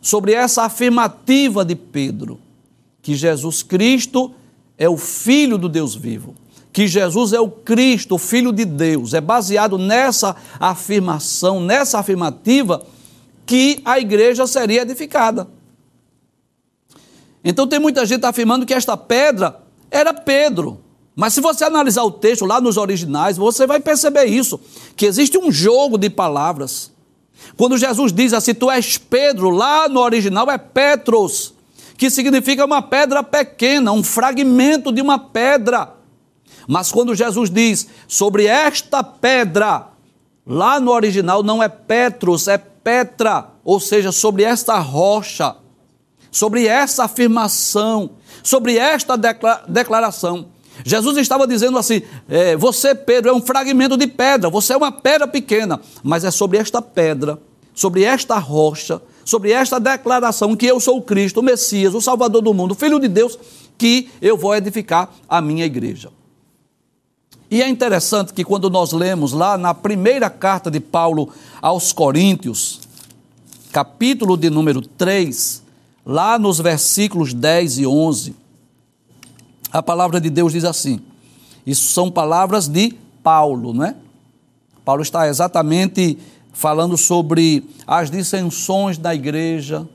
sobre 0.00 0.32
essa 0.32 0.64
afirmativa 0.64 1.64
de 1.64 1.74
Pedro, 1.74 2.38
que 3.02 3.14
Jesus 3.14 3.62
Cristo 3.62 4.32
é 4.78 4.88
o 4.88 4.96
Filho 4.96 5.58
do 5.58 5.68
Deus 5.68 5.94
vivo, 5.94 6.34
que 6.72 6.86
Jesus 6.86 7.32
é 7.32 7.40
o 7.40 7.50
Cristo, 7.50 8.14
o 8.14 8.18
Filho 8.18 8.52
de 8.52 8.64
Deus. 8.64 9.12
É 9.12 9.20
baseado 9.20 9.76
nessa 9.76 10.34
afirmação, 10.58 11.60
nessa 11.60 11.98
afirmativa, 11.98 12.86
que 13.44 13.82
a 13.84 13.98
igreja 13.98 14.46
seria 14.46 14.82
edificada. 14.82 15.48
Então 17.44 17.66
tem 17.66 17.80
muita 17.80 18.06
gente 18.06 18.24
afirmando 18.24 18.64
que 18.64 18.72
esta 18.72 18.96
pedra 18.96 19.60
era 19.90 20.14
Pedro. 20.14 20.80
Mas 21.14 21.34
se 21.34 21.40
você 21.40 21.64
analisar 21.64 22.04
o 22.04 22.10
texto 22.10 22.46
lá 22.46 22.60
nos 22.60 22.76
originais, 22.76 23.36
você 23.36 23.66
vai 23.66 23.80
perceber 23.80 24.24
isso, 24.24 24.58
que 24.96 25.04
existe 25.04 25.36
um 25.36 25.52
jogo 25.52 25.98
de 25.98 26.08
palavras. 26.08 26.90
Quando 27.56 27.76
Jesus 27.76 28.12
diz 28.12 28.32
assim, 28.32 28.54
tu 28.54 28.70
és 28.70 28.96
Pedro, 28.96 29.50
lá 29.50 29.88
no 29.88 30.00
original 30.00 30.50
é 30.50 30.56
Petros, 30.56 31.52
que 32.02 32.10
significa 32.10 32.64
uma 32.64 32.82
pedra 32.82 33.22
pequena, 33.22 33.92
um 33.92 34.02
fragmento 34.02 34.90
de 34.90 35.00
uma 35.00 35.20
pedra. 35.20 35.94
Mas 36.66 36.90
quando 36.90 37.14
Jesus 37.14 37.48
diz 37.48 37.86
sobre 38.08 38.46
esta 38.46 39.04
pedra, 39.04 39.86
lá 40.44 40.80
no 40.80 40.90
original 40.90 41.44
não 41.44 41.62
é 41.62 41.68
Petros, 41.68 42.48
é 42.48 42.58
Petra, 42.58 43.50
ou 43.64 43.78
seja, 43.78 44.10
sobre 44.10 44.42
esta 44.42 44.80
rocha, 44.80 45.54
sobre 46.28 46.66
essa 46.66 47.04
afirmação, 47.04 48.10
sobre 48.42 48.78
esta 48.78 49.16
declaração. 49.68 50.48
Jesus 50.84 51.16
estava 51.18 51.46
dizendo 51.46 51.78
assim: 51.78 52.02
é, 52.28 52.56
você, 52.56 52.96
Pedro, 52.96 53.30
é 53.30 53.32
um 53.32 53.40
fragmento 53.40 53.96
de 53.96 54.08
pedra, 54.08 54.50
você 54.50 54.72
é 54.72 54.76
uma 54.76 54.90
pedra 54.90 55.28
pequena, 55.28 55.80
mas 56.02 56.24
é 56.24 56.32
sobre 56.32 56.58
esta 56.58 56.82
pedra, 56.82 57.38
sobre 57.72 58.02
esta 58.02 58.40
rocha, 58.40 59.00
sobre 59.24 59.52
esta 59.52 59.78
declaração 59.78 60.56
que 60.56 60.66
eu 60.66 60.80
sou 60.80 60.98
o 60.98 61.02
Cristo, 61.02 61.40
o 61.40 61.42
Messias, 61.42 61.94
o 61.94 62.00
Salvador 62.00 62.42
do 62.42 62.54
mundo, 62.54 62.72
o 62.72 62.76
Filho 62.76 62.98
de 62.98 63.08
Deus, 63.08 63.38
que 63.78 64.08
eu 64.20 64.36
vou 64.36 64.54
edificar 64.54 65.10
a 65.28 65.40
minha 65.40 65.64
igreja. 65.64 66.10
E 67.50 67.62
é 67.62 67.68
interessante 67.68 68.32
que 68.32 68.44
quando 68.44 68.70
nós 68.70 68.92
lemos 68.92 69.32
lá 69.32 69.58
na 69.58 69.74
primeira 69.74 70.30
carta 70.30 70.70
de 70.70 70.80
Paulo 70.80 71.28
aos 71.60 71.92
Coríntios, 71.92 72.80
capítulo 73.70 74.36
de 74.36 74.48
número 74.48 74.80
3, 74.80 75.62
lá 76.04 76.38
nos 76.38 76.58
versículos 76.58 77.34
10 77.34 77.78
e 77.78 77.86
11, 77.86 78.34
a 79.70 79.82
palavra 79.82 80.20
de 80.20 80.30
Deus 80.30 80.52
diz 80.52 80.64
assim: 80.64 81.00
isso 81.66 81.92
são 81.92 82.10
palavras 82.10 82.68
de 82.68 82.94
Paulo, 83.22 83.72
não 83.72 83.84
é? 83.84 83.94
Paulo 84.84 85.02
está 85.02 85.28
exatamente 85.28 86.18
falando 86.52 86.96
sobre 86.96 87.68
as 87.86 88.10
dissensões 88.10 88.98
da 88.98 89.14
igreja. 89.14 89.88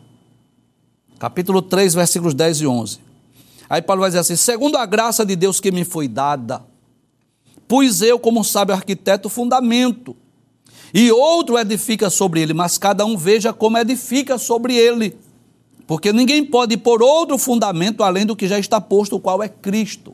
Capítulo 1.20 1.62
3, 1.62 1.93
versículos 1.93 2.34
10 2.34 2.62
e 2.62 2.67
11. 2.67 3.00
Aí 3.70 3.82
Paulo 3.82 4.02
vai 4.02 4.10
dizer 4.10 4.20
assim: 4.20 4.36
segundo 4.36 4.78
a 4.78 4.86
graça 4.86 5.26
de 5.26 5.36
Deus 5.36 5.60
que 5.60 5.72
me 5.72 5.86
foi 5.86 6.08
dada, 6.08 6.63
pus 7.67 8.02
eu, 8.02 8.20
como 8.20 8.43
sábio 8.43 8.76
arquiteto, 8.76 9.30
fundamento, 9.30 10.15
e 10.93 11.12
outro 11.12 11.58
edifica 11.58 12.10
sobre 12.10 12.41
ele, 12.41 12.54
mas 12.54 12.78
cada 12.78 13.06
um 13.06 13.17
veja 13.17 13.54
como 13.54 13.78
edifica 13.78 14.38
sobre 14.38 14.76
ele 14.76 15.17
porque 15.88 16.12
ninguém 16.12 16.43
pode 16.43 16.76
pôr 16.76 17.02
outro 17.02 17.38
fundamento 17.38 18.04
além 18.04 18.26
do 18.26 18.36
que 18.36 18.46
já 18.46 18.60
está 18.60 18.80
posto, 18.82 19.15
o 19.15 19.20
qual 19.22 19.41
é 19.41 19.48
Cristo. 19.48 20.13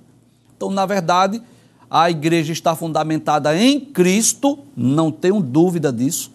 Então, 0.56 0.70
na 0.70 0.86
verdade, 0.86 1.42
a 1.90 2.12
igreja 2.12 2.54
está 2.54 2.76
fundamentada 2.76 3.58
em 3.58 3.80
Cristo, 3.80 4.60
não 4.78 5.12
tenho 5.12 5.42
dúvida 5.42 5.92
disso. 5.92 6.32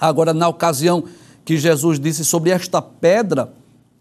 Agora, 0.00 0.32
na 0.32 0.48
ocasião 0.48 1.04
que 1.44 1.56
Jesus 1.56 1.98
disse 1.98 2.24
sobre 2.24 2.50
esta 2.50 2.80
pedra, 2.80 3.52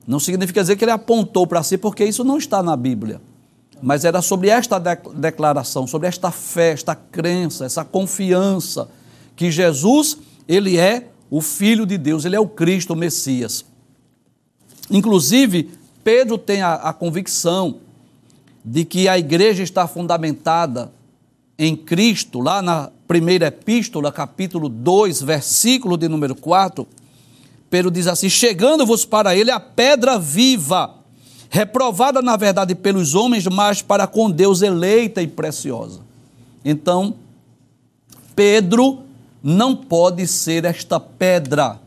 não 0.05 0.19
significa 0.19 0.61
dizer 0.61 0.75
que 0.75 0.85
ele 0.85 0.91
apontou 0.91 1.45
para 1.47 1.63
si, 1.63 1.77
porque 1.77 2.03
isso 2.05 2.23
não 2.23 2.37
está 2.37 2.61
na 2.63 2.75
Bíblia. 2.75 3.21
Mas 3.81 4.05
era 4.05 4.21
sobre 4.21 4.49
esta 4.49 4.79
declaração, 4.79 5.85
sobre 5.85 6.07
esta 6.07 6.31
fé, 6.31 6.71
esta 6.71 6.95
crença, 6.95 7.65
essa 7.65 7.85
confiança 7.85 8.89
que 9.35 9.51
Jesus, 9.51 10.17
ele 10.47 10.77
é 10.77 11.09
o 11.29 11.41
Filho 11.41 11.85
de 11.85 11.97
Deus, 11.97 12.25
ele 12.25 12.35
é 12.35 12.39
o 12.39 12.47
Cristo, 12.47 12.93
o 12.93 12.95
Messias. 12.95 13.65
Inclusive, 14.89 15.71
Pedro 16.03 16.37
tem 16.37 16.61
a, 16.61 16.73
a 16.75 16.93
convicção 16.93 17.79
de 18.63 18.83
que 18.83 19.07
a 19.07 19.17
igreja 19.17 19.63
está 19.63 19.87
fundamentada 19.87 20.91
em 21.57 21.75
Cristo, 21.75 22.39
lá 22.39 22.61
na 22.61 22.91
primeira 23.07 23.47
epístola, 23.47 24.11
capítulo 24.11 24.69
2, 24.69 25.21
versículo 25.21 25.97
de 25.97 26.07
número 26.07 26.35
4, 26.35 26.87
Pedro 27.69 27.91
diz 27.91 28.07
assim: 28.07 28.29
Chegando-vos 28.29 29.05
para 29.05 29.35
ele 29.35 29.51
a 29.51 29.59
pedra 29.59 30.19
viva, 30.19 30.95
reprovada 31.49 32.21
na 32.21 32.37
verdade 32.37 32.75
pelos 32.75 33.15
homens, 33.15 33.45
mas 33.47 33.81
para 33.81 34.05
com 34.07 34.29
Deus 34.29 34.61
eleita 34.61 35.21
e 35.21 35.27
preciosa. 35.27 36.01
Então, 36.63 37.15
Pedro 38.35 39.03
não 39.41 39.75
pode 39.75 40.27
ser 40.27 40.65
esta 40.65 40.99
pedra 40.99 41.79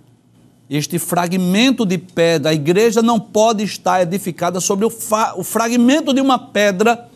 este 0.70 1.00
fragmento 1.00 1.84
de 1.84 1.98
pedra. 1.98 2.50
A 2.50 2.54
igreja 2.54 3.02
não 3.02 3.18
pode 3.18 3.64
estar 3.64 4.00
edificada 4.00 4.60
sobre 4.60 4.86
o, 4.86 4.92
o 5.36 5.42
fragmento 5.42 6.14
de 6.14 6.20
uma 6.20 6.38
pedra, 6.38 7.09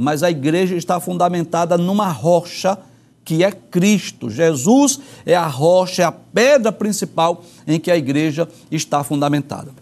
mas 0.00 0.22
a 0.22 0.30
igreja 0.30 0.76
está 0.76 1.00
fundamentada 1.00 1.76
numa 1.76 2.06
rocha 2.06 2.78
que 3.24 3.42
é 3.42 3.50
Cristo. 3.50 4.30
Jesus 4.30 5.00
é 5.26 5.34
a 5.34 5.48
rocha, 5.48 6.02
é 6.02 6.04
a 6.04 6.12
pedra 6.12 6.70
principal 6.70 7.42
em 7.66 7.80
que 7.80 7.90
a 7.90 7.96
igreja 7.96 8.48
está 8.70 9.02
fundamentada. 9.02 9.72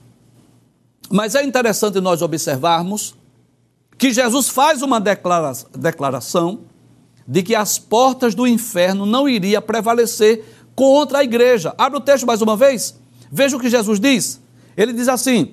Mas 1.11 1.35
é 1.35 1.45
interessante 1.45 2.01
nós 2.01 2.23
observarmos 2.23 3.15
que 3.99 4.11
Jesus 4.11 4.49
faz 4.49 4.81
uma 4.81 4.99
declaração 4.99 6.61
de 7.29 7.43
que 7.43 7.55
as 7.55 7.79
portas 7.79 8.35
do 8.35 8.47
inferno 8.47 9.05
não 9.05 9.29
iriam 9.29 9.61
prevalecer 9.61 10.43
contra 10.75 11.19
a 11.19 11.25
igreja. 11.25 11.75
Abre 11.77 11.99
o 11.99 12.03
texto 12.03 12.27
mais 12.27 12.41
uma 12.41 12.57
vez. 12.57 12.99
Veja 13.31 13.55
o 13.55 13.61
que 13.61 13.69
Jesus 13.69 14.01
diz. 14.01 14.41
Ele 14.75 14.95
diz 14.95 15.09
assim: 15.09 15.53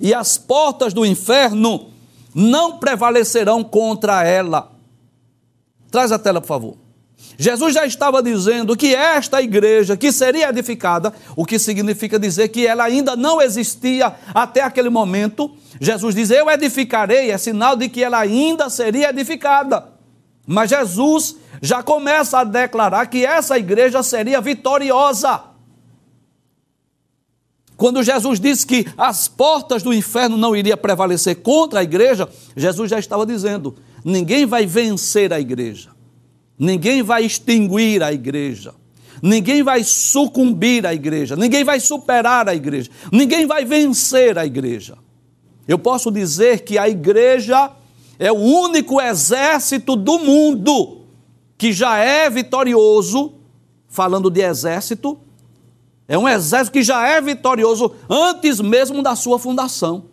E 0.00 0.14
as 0.14 0.38
portas 0.38 0.94
do 0.94 1.04
inferno 1.04 1.92
não 2.34 2.78
prevalecerão 2.78 3.62
contra 3.62 4.24
ela. 4.24 4.72
Traz 5.90 6.10
a 6.10 6.18
tela, 6.18 6.40
por 6.40 6.48
favor. 6.48 6.84
Jesus 7.36 7.74
já 7.74 7.84
estava 7.86 8.22
dizendo 8.22 8.76
que 8.76 8.94
esta 8.94 9.42
igreja 9.42 9.96
que 9.96 10.12
seria 10.12 10.48
edificada, 10.48 11.12
o 11.36 11.44
que 11.44 11.58
significa 11.58 12.18
dizer 12.18 12.48
que 12.48 12.66
ela 12.66 12.84
ainda 12.84 13.16
não 13.16 13.40
existia 13.40 14.14
até 14.32 14.62
aquele 14.62 14.88
momento. 14.88 15.50
Jesus 15.80 16.14
diz: 16.14 16.30
Eu 16.30 16.50
edificarei, 16.50 17.30
é 17.30 17.38
sinal 17.38 17.76
de 17.76 17.88
que 17.88 18.02
ela 18.02 18.18
ainda 18.18 18.68
seria 18.68 19.10
edificada. 19.10 19.88
Mas 20.46 20.70
Jesus 20.70 21.36
já 21.62 21.82
começa 21.82 22.40
a 22.40 22.44
declarar 22.44 23.06
que 23.06 23.24
essa 23.24 23.58
igreja 23.58 24.02
seria 24.02 24.40
vitoriosa. 24.40 25.53
Quando 27.76 28.02
Jesus 28.02 28.38
disse 28.38 28.66
que 28.66 28.86
as 28.96 29.26
portas 29.26 29.82
do 29.82 29.92
inferno 29.92 30.36
não 30.36 30.54
iriam 30.54 30.76
prevalecer 30.76 31.36
contra 31.36 31.80
a 31.80 31.82
igreja, 31.82 32.28
Jesus 32.56 32.90
já 32.90 32.98
estava 32.98 33.26
dizendo: 33.26 33.74
ninguém 34.04 34.46
vai 34.46 34.64
vencer 34.64 35.32
a 35.32 35.40
igreja, 35.40 35.90
ninguém 36.58 37.02
vai 37.02 37.24
extinguir 37.24 38.02
a 38.02 38.12
igreja, 38.12 38.74
ninguém 39.20 39.62
vai 39.62 39.82
sucumbir 39.82 40.86
à 40.86 40.94
igreja, 40.94 41.34
ninguém 41.34 41.64
vai 41.64 41.80
superar 41.80 42.48
a 42.48 42.54
igreja, 42.54 42.90
ninguém 43.10 43.46
vai 43.46 43.64
vencer 43.64 44.38
a 44.38 44.46
igreja. 44.46 44.96
Eu 45.66 45.78
posso 45.78 46.10
dizer 46.12 46.60
que 46.60 46.78
a 46.78 46.88
igreja 46.88 47.72
é 48.18 48.30
o 48.30 48.36
único 48.36 49.00
exército 49.00 49.96
do 49.96 50.18
mundo 50.18 51.00
que 51.56 51.72
já 51.72 51.98
é 51.98 52.28
vitorioso, 52.28 53.34
falando 53.88 54.30
de 54.30 54.42
exército, 54.42 55.18
é 56.06 56.18
um 56.18 56.28
exército 56.28 56.72
que 56.72 56.82
já 56.82 57.06
é 57.08 57.20
vitorioso 57.20 57.94
antes 58.08 58.60
mesmo 58.60 59.02
da 59.02 59.16
sua 59.16 59.38
fundação. 59.38 60.04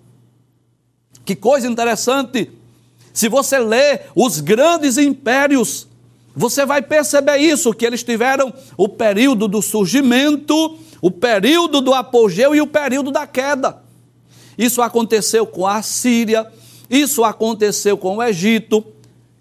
Que 1.25 1.35
coisa 1.35 1.67
interessante. 1.67 2.49
Se 3.13 3.27
você 3.27 3.59
lê 3.59 4.01
os 4.15 4.39
grandes 4.39 4.97
impérios, 4.97 5.87
você 6.35 6.65
vai 6.65 6.81
perceber 6.81 7.37
isso, 7.37 7.73
que 7.73 7.85
eles 7.85 8.03
tiveram 8.03 8.53
o 8.77 8.87
período 8.87 9.47
do 9.47 9.61
surgimento, 9.61 10.77
o 11.01 11.11
período 11.11 11.81
do 11.81 11.93
apogeu 11.93 12.55
e 12.55 12.61
o 12.61 12.67
período 12.67 13.11
da 13.11 13.27
queda. 13.27 13.81
Isso 14.57 14.81
aconteceu 14.81 15.45
com 15.45 15.67
a 15.67 15.81
Síria, 15.81 16.49
Isso 16.89 17.23
aconteceu 17.23 17.97
com 17.97 18.17
o 18.17 18.23
Egito, 18.23 18.83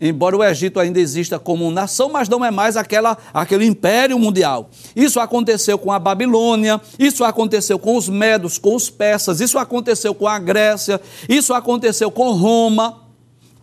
embora 0.00 0.36
o 0.36 0.42
Egito 0.42 0.80
ainda 0.80 0.98
exista 0.98 1.38
como 1.38 1.70
nação, 1.70 2.08
mas 2.08 2.28
não 2.28 2.44
é 2.44 2.50
mais 2.50 2.76
aquela, 2.76 3.18
aquele 3.34 3.66
império 3.66 4.18
mundial. 4.18 4.70
Isso 4.96 5.20
aconteceu 5.20 5.78
com 5.78 5.92
a 5.92 5.98
Babilônia, 5.98 6.80
isso 6.98 7.22
aconteceu 7.22 7.78
com 7.78 7.96
os 7.96 8.08
medos, 8.08 8.58
com 8.58 8.74
os 8.74 8.88
persas, 8.88 9.40
isso 9.40 9.58
aconteceu 9.58 10.14
com 10.14 10.26
a 10.26 10.38
Grécia, 10.38 11.00
isso 11.28 11.52
aconteceu 11.52 12.10
com 12.10 12.32
Roma. 12.32 13.02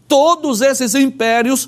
Todos 0.07 0.61
esses 0.61 0.93
impérios 0.95 1.67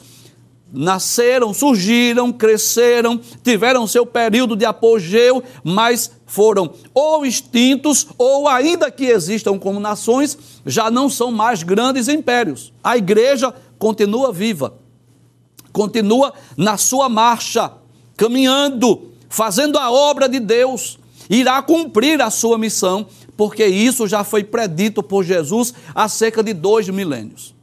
nasceram, 0.72 1.54
surgiram, 1.54 2.32
cresceram, 2.32 3.20
tiveram 3.44 3.88
seu 3.88 4.06
período 4.06 4.56
de 4.56 4.66
apogeu, 4.66 5.44
mas 5.64 6.12
foram 6.26 6.72
ou 6.94 7.26
extintos 7.26 8.08
ou 8.18 8.48
ainda 8.48 8.92
que 8.92 9.06
existam 9.06 9.58
como 9.58 9.80
nações, 9.80 10.38
já 10.66 10.92
não 10.92 11.10
são 11.10 11.32
mais 11.32 11.64
grandes 11.64 12.08
impérios. 12.08 12.72
A 12.84 12.98
igreja 12.98 13.54
continua 13.80 14.32
viva, 14.32 14.76
continua 15.72 16.34
na 16.58 16.78
sua 16.78 17.10
marcha, 17.10 17.72
caminhando, 18.18 19.12
fazendo 19.30 19.78
a 19.78 19.90
obra 19.90 20.28
de 20.28 20.40
Deus, 20.40 21.00
irá 21.30 21.62
cumprir 21.62 22.22
a 22.22 22.30
sua 22.30 22.58
missão, 22.58 23.08
porque 23.38 23.66
isso 23.66 24.08
já 24.08 24.24
foi 24.24 24.44
predito 24.44 25.02
por 25.02 25.24
Jesus 25.24 25.74
há 25.96 26.10
cerca 26.10 26.44
de 26.44 26.54
dois 26.54 26.90
milênios. 26.90 27.56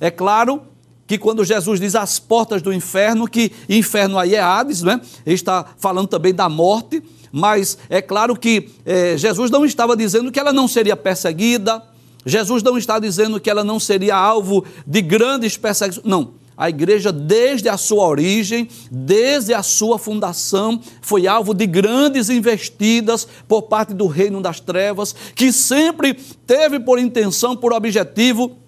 É 0.00 0.10
claro 0.10 0.62
que 1.06 1.18
quando 1.18 1.44
Jesus 1.44 1.78
diz 1.80 1.94
as 1.94 2.18
portas 2.18 2.62
do 2.62 2.72
inferno, 2.72 3.28
que 3.28 3.52
inferno 3.68 4.18
aí 4.18 4.34
é 4.34 4.40
Hades, 4.40 4.82
né? 4.82 5.00
ele 5.26 5.34
está 5.34 5.66
falando 5.76 6.06
também 6.06 6.34
da 6.34 6.48
morte, 6.48 7.02
mas 7.32 7.78
é 7.88 8.00
claro 8.00 8.36
que 8.36 8.70
é, 8.84 9.16
Jesus 9.16 9.50
não 9.50 9.64
estava 9.64 9.96
dizendo 9.96 10.32
que 10.32 10.38
ela 10.38 10.52
não 10.52 10.66
seria 10.66 10.96
perseguida, 10.96 11.82
Jesus 12.24 12.62
não 12.62 12.76
está 12.76 12.98
dizendo 12.98 13.40
que 13.40 13.50
ela 13.50 13.64
não 13.64 13.80
seria 13.80 14.16
alvo 14.16 14.64
de 14.86 15.00
grandes 15.00 15.56
perseguições. 15.56 16.04
Não. 16.04 16.40
A 16.56 16.68
igreja, 16.68 17.10
desde 17.10 17.70
a 17.70 17.78
sua 17.78 18.06
origem, 18.06 18.68
desde 18.90 19.54
a 19.54 19.62
sua 19.62 19.98
fundação, 19.98 20.78
foi 21.00 21.26
alvo 21.26 21.54
de 21.54 21.66
grandes 21.66 22.28
investidas 22.28 23.26
por 23.48 23.62
parte 23.62 23.94
do 23.94 24.06
reino 24.06 24.42
das 24.42 24.60
trevas, 24.60 25.16
que 25.34 25.54
sempre 25.54 26.12
teve 26.46 26.78
por 26.78 26.98
intenção, 26.98 27.56
por 27.56 27.72
objetivo, 27.72 28.58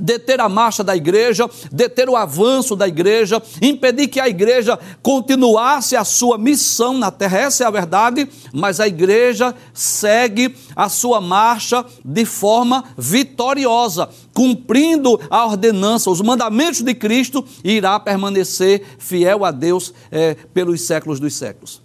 deter 0.00 0.40
a 0.40 0.48
marcha 0.48 0.82
da 0.84 0.96
igreja, 0.96 1.48
deter 1.70 2.08
o 2.08 2.16
avanço 2.16 2.74
da 2.76 2.86
igreja, 2.86 3.42
impedir 3.60 4.08
que 4.08 4.20
a 4.20 4.28
igreja 4.28 4.78
continuasse 5.02 5.96
a 5.96 6.04
sua 6.04 6.38
missão 6.38 6.96
na 6.96 7.10
terra. 7.10 7.38
Essa 7.38 7.64
é 7.64 7.66
a 7.66 7.70
verdade, 7.70 8.28
mas 8.52 8.80
a 8.80 8.86
igreja 8.86 9.54
segue 9.72 10.54
a 10.74 10.88
sua 10.88 11.20
marcha 11.20 11.84
de 12.04 12.24
forma 12.24 12.84
vitoriosa, 12.96 14.08
cumprindo 14.32 15.20
a 15.30 15.44
ordenança, 15.46 16.10
os 16.10 16.20
mandamentos 16.20 16.82
de 16.82 16.94
Cristo, 16.94 17.44
e 17.64 17.72
irá 17.72 17.98
permanecer 17.98 18.82
fiel 18.98 19.44
a 19.44 19.50
Deus 19.50 19.92
é, 20.10 20.34
pelos 20.52 20.82
séculos 20.82 21.18
dos 21.20 21.34
séculos. 21.34 21.82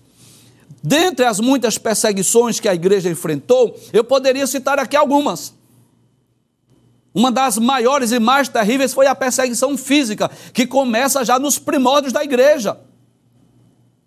Dentre 0.84 1.26
as 1.26 1.39
muitas 1.39 1.78
perseguições 1.78 2.60
que 2.60 2.67
a 2.67 2.76
igreja 2.76 3.10
enfrentou, 3.10 3.80
eu 3.93 4.04
poderia 4.04 4.45
citar 4.45 4.80
aqui 4.80 4.97
algumas. 4.97 5.54
Uma 7.13 7.32
das 7.32 7.58
maiores 7.58 8.12
e 8.12 8.19
mais 8.19 8.49
terríveis 8.49 8.93
foi 8.93 9.06
a 9.06 9.13
perseguição 9.13 9.78
física, 9.78 10.32
que 10.52 10.65
começa 10.65 11.23
já 11.23 11.38
nos 11.38 11.60
primórdios 11.60 12.12
da 12.12 12.23
igreja. 12.23 12.78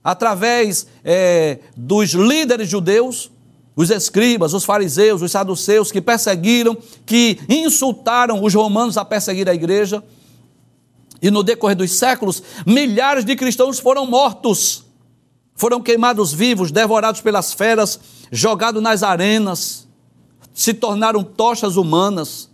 Através 0.03 0.87
é, 1.05 1.61
dos 1.77 2.11
líderes 2.11 2.69
judeus, 2.69 3.31
os 3.77 3.91
escribas, 3.91 4.55
os 4.55 4.65
fariseus, 4.65 5.23
os 5.23 5.31
saduceus, 5.31 5.93
que 5.93 6.01
perseguiram, 6.01 6.77
que 7.05 7.39
insultaram 7.49 8.43
os 8.43 8.55
romanos 8.55 8.97
a 8.97 9.05
perseguir 9.05 9.49
a 9.49 9.55
igreja. 9.55 10.03
E 11.21 11.31
no 11.31 11.43
decorrer 11.43 11.77
dos 11.77 11.93
séculos, 11.93 12.43
milhares 12.67 13.25
de 13.25 13.37
cristãos 13.37 13.79
foram 13.79 14.07
mortos, 14.07 14.85
foram 15.55 15.81
queimados 15.81 16.33
vivos, 16.33 16.71
devorados 16.71 17.21
pelas 17.21 17.53
feras, 17.53 18.01
jogados 18.33 18.83
nas 18.83 19.03
arenas, 19.03 19.87
se 20.55 20.73
tornaram 20.73 21.23
tochas 21.23 21.77
humanas. 21.77 22.49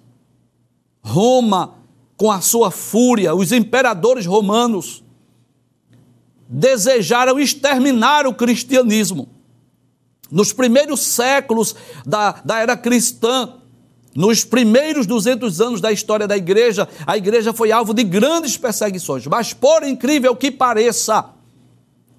Roma, 1.03 1.75
com 2.17 2.31
a 2.31 2.41
sua 2.41 2.71
fúria, 2.71 3.35
os 3.35 3.51
imperadores 3.53 4.27
romanos, 4.27 5.03
desejaram 6.49 7.41
exterminar 7.41 8.27
o 8.27 8.35
cristianismo. 8.35 9.29
Nos 10.31 10.53
primeiros 10.53 11.01
séculos 11.01 11.75
da, 12.07 12.33
da 12.45 12.59
era 12.59 12.77
cristã, 12.77 13.55
nos 14.15 14.45
primeiros 14.45 15.07
200 15.07 15.61
anos 15.61 15.81
da 15.81 15.91
história 15.91 16.29
da 16.29 16.37
igreja, 16.37 16.89
a 17.07 17.17
igreja 17.17 17.53
foi 17.53 17.73
alvo 17.73 17.95
de 17.95 18.05
grandes 18.05 18.57
perseguições. 18.57 19.27
Mas, 19.27 19.53
por 19.53 19.83
incrível 19.83 20.37
que 20.37 20.51
pareça, 20.51 21.31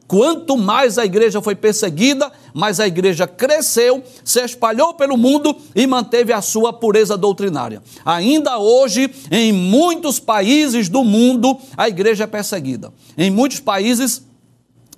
Quanto 0.07 0.57
mais 0.57 0.97
a 0.97 1.05
igreja 1.05 1.41
foi 1.41 1.55
perseguida, 1.55 2.31
mais 2.53 2.79
a 2.79 2.87
igreja 2.87 3.25
cresceu, 3.25 4.03
se 4.23 4.43
espalhou 4.43 4.93
pelo 4.93 5.17
mundo 5.17 5.55
e 5.75 5.87
manteve 5.87 6.33
a 6.33 6.41
sua 6.41 6.73
pureza 6.73 7.17
doutrinária. 7.17 7.81
Ainda 8.05 8.59
hoje, 8.59 9.09
em 9.31 9.51
muitos 9.51 10.19
países 10.19 10.89
do 10.89 11.03
mundo, 11.03 11.57
a 11.77 11.87
igreja 11.87 12.25
é 12.25 12.27
perseguida. 12.27 12.93
Em 13.17 13.31
muitos 13.31 13.59
países, 13.59 14.21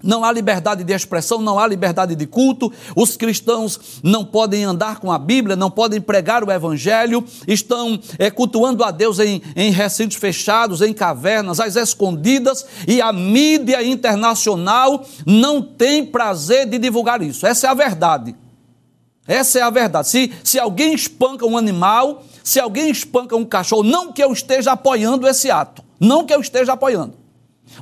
não 0.05 0.23
há 0.23 0.31
liberdade 0.31 0.83
de 0.83 0.93
expressão, 0.93 1.41
não 1.41 1.59
há 1.59 1.67
liberdade 1.67 2.15
de 2.15 2.25
culto, 2.27 2.71
os 2.95 3.17
cristãos 3.17 3.99
não 4.03 4.23
podem 4.23 4.63
andar 4.63 4.99
com 4.99 5.11
a 5.11 5.17
Bíblia, 5.17 5.55
não 5.55 5.71
podem 5.71 5.99
pregar 5.99 6.43
o 6.43 6.51
Evangelho, 6.51 7.25
estão 7.47 7.99
é, 8.19 8.29
cultuando 8.29 8.83
a 8.83 8.91
Deus 8.91 9.19
em, 9.19 9.41
em 9.55 9.71
recintos 9.71 10.17
fechados, 10.17 10.81
em 10.81 10.93
cavernas, 10.93 11.59
às 11.59 11.75
escondidas, 11.75 12.65
e 12.87 13.01
a 13.01 13.11
mídia 13.11 13.83
internacional 13.83 15.03
não 15.25 15.61
tem 15.61 16.05
prazer 16.05 16.67
de 16.67 16.77
divulgar 16.77 17.21
isso. 17.21 17.45
Essa 17.47 17.67
é 17.67 17.69
a 17.69 17.73
verdade. 17.73 18.35
Essa 19.27 19.59
é 19.59 19.61
a 19.63 19.69
verdade. 19.71 20.07
Se, 20.07 20.31
se 20.43 20.59
alguém 20.59 20.93
espanca 20.93 21.45
um 21.45 21.57
animal, 21.57 22.23
se 22.43 22.59
alguém 22.59 22.91
espanca 22.91 23.35
um 23.35 23.43
cachorro, 23.43 23.81
não 23.81 24.13
que 24.13 24.23
eu 24.23 24.31
esteja 24.31 24.73
apoiando 24.73 25.27
esse 25.27 25.49
ato, 25.49 25.83
não 25.99 26.25
que 26.25 26.33
eu 26.33 26.39
esteja 26.39 26.73
apoiando. 26.73 27.24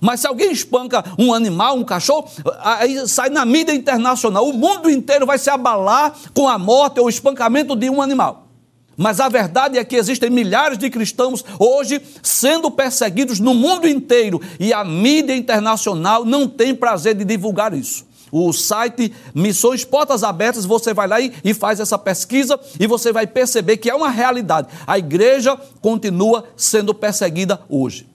Mas 0.02 0.22
se 0.22 0.28
alguém 0.28 0.52
espanca 0.52 1.04
um 1.18 1.34
animal, 1.34 1.78
um 1.78 1.84
cachorro, 1.84 2.28
aí 2.62 3.08
sai 3.08 3.30
na 3.30 3.46
mídia 3.46 3.74
internacional. 3.74 4.48
O 4.48 4.54
mundo 4.54 4.90
inteiro 4.90 5.26
vai 5.26 5.38
se 5.38 5.50
abalar 5.50 6.14
com 6.34 6.48
a 6.48 6.58
morte 6.58 7.00
ou 7.00 7.06
o 7.06 7.10
espancamento 7.10 7.76
de 7.76 7.90
um 7.90 8.02
animal. 8.02 8.48
Mas 8.96 9.20
a 9.20 9.28
verdade 9.28 9.78
é 9.78 9.84
que 9.84 9.96
existem 9.96 10.30
milhares 10.30 10.78
de 10.78 10.90
cristãos 10.90 11.44
hoje 11.58 12.02
sendo 12.22 12.70
perseguidos 12.70 13.40
no 13.40 13.54
mundo 13.54 13.88
inteiro 13.88 14.40
e 14.60 14.72
a 14.72 14.84
mídia 14.84 15.36
internacional 15.36 16.24
não 16.24 16.48
tem 16.48 16.76
prazer 16.76 17.16
de 17.16 17.26
divulgar 17.26 17.74
isso. 17.74 18.06
O 18.32 18.52
site 18.52 19.14
Missões 19.34 19.84
Portas 19.84 20.24
Abertas, 20.24 20.66
você 20.66 20.94
vai 20.94 21.08
lá 21.08 21.22
e, 21.22 21.32
e 21.44 21.54
faz 21.54 21.80
essa 21.80 21.98
pesquisa 21.98 22.60
e 22.80 22.88
você 22.88 23.12
vai 23.12 23.28
perceber 23.28 23.78
que 23.78 23.90
é 23.90 23.96
uma 23.96 24.10
realidade. 24.10 24.68
A 24.88 24.98
igreja 24.98 25.56
continua 25.82 26.44
sendo 26.56 26.94
perseguida 26.94 27.62
hoje. 27.70 28.13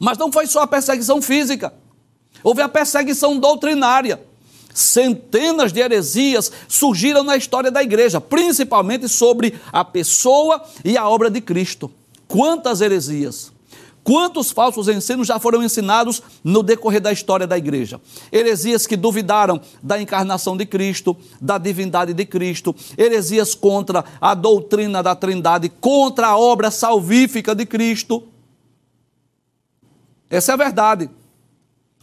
Mas 0.00 0.18
não 0.18 0.30
foi 0.30 0.46
só 0.46 0.62
a 0.62 0.66
perseguição 0.66 1.20
física, 1.22 1.72
houve 2.42 2.62
a 2.62 2.68
perseguição 2.68 3.38
doutrinária. 3.38 4.20
Centenas 4.72 5.72
de 5.72 5.80
heresias 5.80 6.50
surgiram 6.66 7.22
na 7.22 7.36
história 7.36 7.70
da 7.70 7.80
igreja, 7.80 8.20
principalmente 8.20 9.08
sobre 9.08 9.54
a 9.72 9.84
pessoa 9.84 10.60
e 10.84 10.96
a 10.96 11.08
obra 11.08 11.30
de 11.30 11.40
Cristo. 11.40 11.90
Quantas 12.26 12.80
heresias! 12.80 13.54
Quantos 14.04 14.50
falsos 14.50 14.86
ensinos 14.86 15.26
já 15.26 15.38
foram 15.38 15.62
ensinados 15.62 16.22
no 16.44 16.62
decorrer 16.62 17.00
da 17.00 17.10
história 17.10 17.46
da 17.46 17.56
igreja? 17.56 17.98
Heresias 18.30 18.86
que 18.86 18.98
duvidaram 18.98 19.58
da 19.82 19.98
encarnação 20.00 20.58
de 20.58 20.66
Cristo, 20.66 21.16
da 21.40 21.56
divindade 21.56 22.12
de 22.12 22.26
Cristo, 22.26 22.76
heresias 22.98 23.54
contra 23.54 24.04
a 24.20 24.34
doutrina 24.34 25.02
da 25.02 25.16
Trindade, 25.16 25.70
contra 25.80 26.26
a 26.26 26.36
obra 26.36 26.70
salvífica 26.70 27.54
de 27.54 27.64
Cristo. 27.64 28.24
Essa 30.30 30.52
é 30.52 30.54
a 30.54 30.56
verdade. 30.56 31.10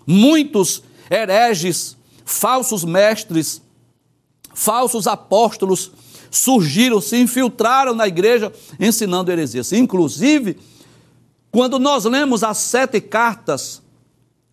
Muitos 0.05 0.84
hereges, 1.10 1.97
falsos 2.25 2.84
mestres, 2.84 3.62
falsos 4.53 5.07
apóstolos 5.07 5.91
surgiram, 6.29 7.01
se 7.01 7.17
infiltraram 7.17 7.93
na 7.93 8.07
igreja 8.07 8.51
ensinando 8.79 9.31
heresias. 9.31 9.73
Inclusive, 9.73 10.57
quando 11.51 11.77
nós 11.77 12.05
lemos 12.05 12.43
as 12.43 12.57
sete 12.57 13.01
cartas 13.01 13.81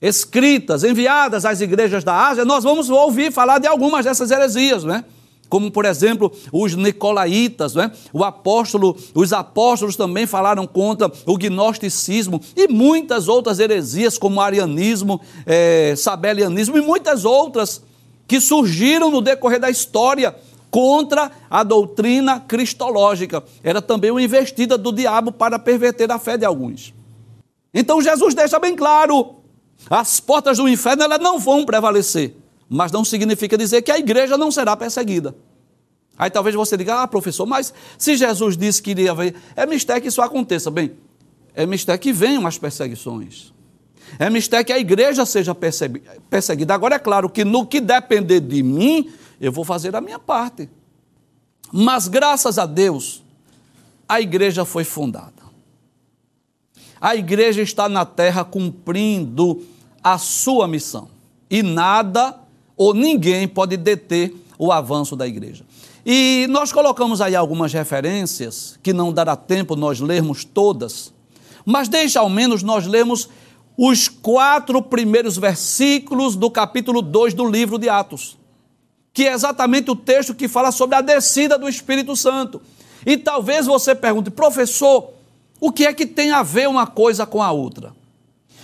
escritas, 0.00 0.84
enviadas 0.84 1.44
às 1.44 1.60
igrejas 1.60 2.04
da 2.04 2.28
Ásia, 2.28 2.44
nós 2.44 2.64
vamos 2.64 2.88
ouvir 2.90 3.32
falar 3.32 3.58
de 3.58 3.66
algumas 3.66 4.04
dessas 4.04 4.30
heresias, 4.30 4.84
né? 4.84 5.04
Como 5.48 5.70
por 5.70 5.84
exemplo 5.84 6.30
os 6.52 6.74
nicolaítas, 6.74 7.74
né? 7.74 7.90
o 8.12 8.22
apóstolo, 8.24 8.96
os 9.14 9.32
apóstolos 9.32 9.96
também 9.96 10.26
falaram 10.26 10.66
contra 10.66 11.10
o 11.26 11.36
gnosticismo 11.36 12.40
e 12.56 12.68
muitas 12.68 13.28
outras 13.28 13.58
heresias, 13.58 14.18
como 14.18 14.40
arianismo, 14.40 15.20
é, 15.46 15.94
sabelianismo 15.96 16.76
e 16.76 16.80
muitas 16.80 17.24
outras 17.24 17.82
que 18.26 18.40
surgiram 18.40 19.10
no 19.10 19.22
decorrer 19.22 19.58
da 19.58 19.70
história 19.70 20.36
contra 20.70 21.30
a 21.48 21.62
doutrina 21.62 22.40
cristológica. 22.40 23.42
Era 23.62 23.80
também 23.80 24.10
uma 24.10 24.22
investida 24.22 24.76
do 24.76 24.92
diabo 24.92 25.32
para 25.32 25.58
perverter 25.58 26.10
a 26.12 26.18
fé 26.18 26.36
de 26.36 26.44
alguns. 26.44 26.94
Então 27.72 28.02
Jesus 28.02 28.34
deixa 28.34 28.58
bem 28.58 28.76
claro: 28.76 29.36
as 29.88 30.20
portas 30.20 30.58
do 30.58 30.68
inferno 30.68 31.04
elas 31.04 31.20
não 31.20 31.38
vão 31.38 31.64
prevalecer, 31.64 32.36
mas 32.68 32.92
não 32.92 33.04
significa 33.04 33.56
dizer 33.56 33.82
que 33.82 33.90
a 33.90 33.98
igreja 33.98 34.36
não 34.36 34.50
será 34.50 34.76
perseguida. 34.76 35.34
Aí 36.18 36.30
talvez 36.30 36.54
você 36.54 36.76
diga, 36.76 37.02
ah, 37.02 37.08
professor, 37.08 37.46
mas 37.46 37.72
se 37.96 38.16
Jesus 38.16 38.56
disse 38.56 38.82
que 38.82 38.90
iria 38.90 39.12
haver, 39.12 39.34
é 39.54 39.64
mistério 39.64 40.02
que 40.02 40.08
isso 40.08 40.20
aconteça. 40.20 40.70
Bem, 40.70 40.92
é 41.54 41.64
mistério 41.64 42.00
que 42.00 42.12
venham 42.12 42.46
as 42.46 42.58
perseguições. 42.58 43.52
É 44.18 44.28
mistério 44.28 44.66
que 44.66 44.72
a 44.72 44.78
igreja 44.78 45.24
seja 45.24 45.54
perseguida. 45.54 46.74
Agora 46.74 46.96
é 46.96 46.98
claro 46.98 47.30
que 47.30 47.44
no 47.44 47.64
que 47.64 47.80
depender 47.80 48.40
de 48.40 48.62
mim, 48.62 49.10
eu 49.40 49.52
vou 49.52 49.64
fazer 49.64 49.94
a 49.94 50.00
minha 50.00 50.18
parte. 50.18 50.68
Mas 51.72 52.08
graças 52.08 52.58
a 52.58 52.66
Deus, 52.66 53.22
a 54.08 54.20
igreja 54.20 54.64
foi 54.64 54.84
fundada. 54.84 55.38
A 57.00 57.14
igreja 57.14 57.62
está 57.62 57.88
na 57.88 58.04
terra 58.04 58.44
cumprindo 58.44 59.64
a 60.02 60.18
sua 60.18 60.66
missão. 60.66 61.08
E 61.48 61.62
nada 61.62 62.38
ou 62.78 62.94
ninguém 62.94 63.48
pode 63.48 63.76
deter 63.76 64.32
o 64.56 64.70
avanço 64.70 65.16
da 65.16 65.26
igreja. 65.26 65.64
E 66.06 66.46
nós 66.48 66.72
colocamos 66.72 67.20
aí 67.20 67.34
algumas 67.34 67.72
referências, 67.72 68.78
que 68.82 68.92
não 68.92 69.12
dará 69.12 69.36
tempo 69.36 69.76
nós 69.76 70.00
lermos 70.00 70.44
todas, 70.44 71.12
mas 71.66 71.88
deixa 71.88 72.20
ao 72.20 72.30
menos 72.30 72.62
nós 72.62 72.86
lermos 72.86 73.28
os 73.76 74.08
quatro 74.08 74.80
primeiros 74.80 75.36
versículos 75.36 76.34
do 76.34 76.50
capítulo 76.50 77.02
2 77.02 77.34
do 77.34 77.46
livro 77.46 77.78
de 77.78 77.88
Atos, 77.88 78.38
que 79.12 79.24
é 79.26 79.32
exatamente 79.32 79.90
o 79.90 79.96
texto 79.96 80.34
que 80.34 80.48
fala 80.48 80.72
sobre 80.72 80.96
a 80.96 81.00
descida 81.00 81.58
do 81.58 81.68
Espírito 81.68 82.16
Santo. 82.16 82.62
E 83.04 83.16
talvez 83.16 83.66
você 83.66 83.94
pergunte, 83.94 84.30
professor, 84.30 85.10
o 85.60 85.70
que 85.72 85.84
é 85.84 85.92
que 85.92 86.06
tem 86.06 86.30
a 86.30 86.42
ver 86.42 86.68
uma 86.68 86.86
coisa 86.86 87.26
com 87.26 87.42
a 87.42 87.50
outra? 87.50 87.92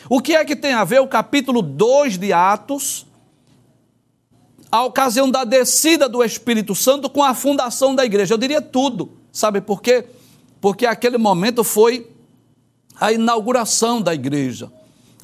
O 0.09 0.21
que 0.21 0.35
é 0.35 0.45
que 0.45 0.57
tem 0.57 0.73
a 0.73 0.85
ver 0.85 1.01
o 1.01 1.09
capítulo 1.09 1.63
2 1.63 2.19
de 2.19 2.33
Atos 2.33 3.07
a 4.75 4.83
ocasião 4.83 5.31
da 5.31 5.45
descida 5.45 6.09
do 6.09 6.21
Espírito 6.25 6.75
Santo 6.75 7.09
com 7.09 7.23
a 7.23 7.33
fundação 7.33 7.95
da 7.95 8.05
igreja. 8.05 8.35
Eu 8.35 8.39
diria 8.39 8.61
tudo. 8.61 9.09
Sabe 9.31 9.61
por 9.61 9.81
quê? 9.81 10.05
Porque 10.61 10.85
aquele 10.85 11.17
momento 11.17 11.63
foi 11.63 12.11
a 13.01 13.13
inauguração 13.13 14.03
da 14.03 14.13
igreja. 14.13 14.73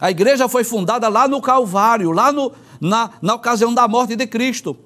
A 0.01 0.09
igreja 0.09 0.49
foi 0.49 0.63
fundada 0.63 1.09
lá 1.09 1.27
no 1.27 1.41
Calvário, 1.41 2.13
lá 2.13 2.31
no, 2.31 2.53
na, 2.81 3.11
na 3.21 3.35
ocasião 3.35 3.75
da 3.75 3.89
morte 3.89 4.15
de 4.15 4.25
Cristo. 4.25 4.77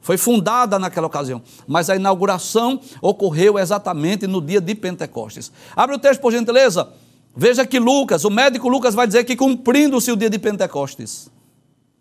Foi 0.00 0.16
fundada 0.16 0.76
naquela 0.76 1.06
ocasião. 1.06 1.40
Mas 1.64 1.88
a 1.88 1.94
inauguração 1.94 2.80
ocorreu 3.00 3.56
exatamente 3.56 4.26
no 4.26 4.42
dia 4.42 4.60
de 4.60 4.74
Pentecostes. 4.74 5.52
Abre 5.76 5.94
o 5.94 5.98
texto, 6.00 6.20
por 6.20 6.32
gentileza. 6.32 6.88
Veja 7.36 7.64
que 7.64 7.78
Lucas, 7.78 8.24
o 8.24 8.30
médico 8.30 8.68
Lucas 8.68 8.96
vai 8.96 9.06
dizer 9.06 9.22
que 9.22 9.36
cumprindo-se 9.36 10.10
o 10.10 10.16
dia 10.16 10.28
de 10.28 10.40
Pentecostes 10.40 11.30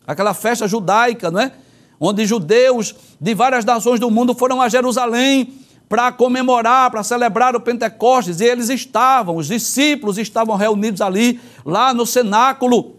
aquela 0.09 0.33
festa 0.33 0.67
judaica, 0.67 1.29
não 1.29 1.39
é? 1.39 1.51
Onde 1.99 2.25
judeus 2.25 2.95
de 3.21 3.35
várias 3.35 3.63
nações 3.63 3.99
do 3.99 4.09
mundo 4.09 4.33
foram 4.33 4.59
a 4.59 4.67
Jerusalém 4.67 5.53
para 5.87 6.11
comemorar, 6.11 6.89
para 6.89 7.03
celebrar 7.03 7.55
o 7.55 7.59
Pentecostes, 7.61 8.39
e 8.39 8.45
eles 8.45 8.69
estavam, 8.69 9.35
os 9.35 9.47
discípulos 9.47 10.17
estavam 10.17 10.55
reunidos 10.55 11.01
ali, 11.01 11.39
lá 11.63 11.93
no 11.93 12.07
cenáculo, 12.07 12.95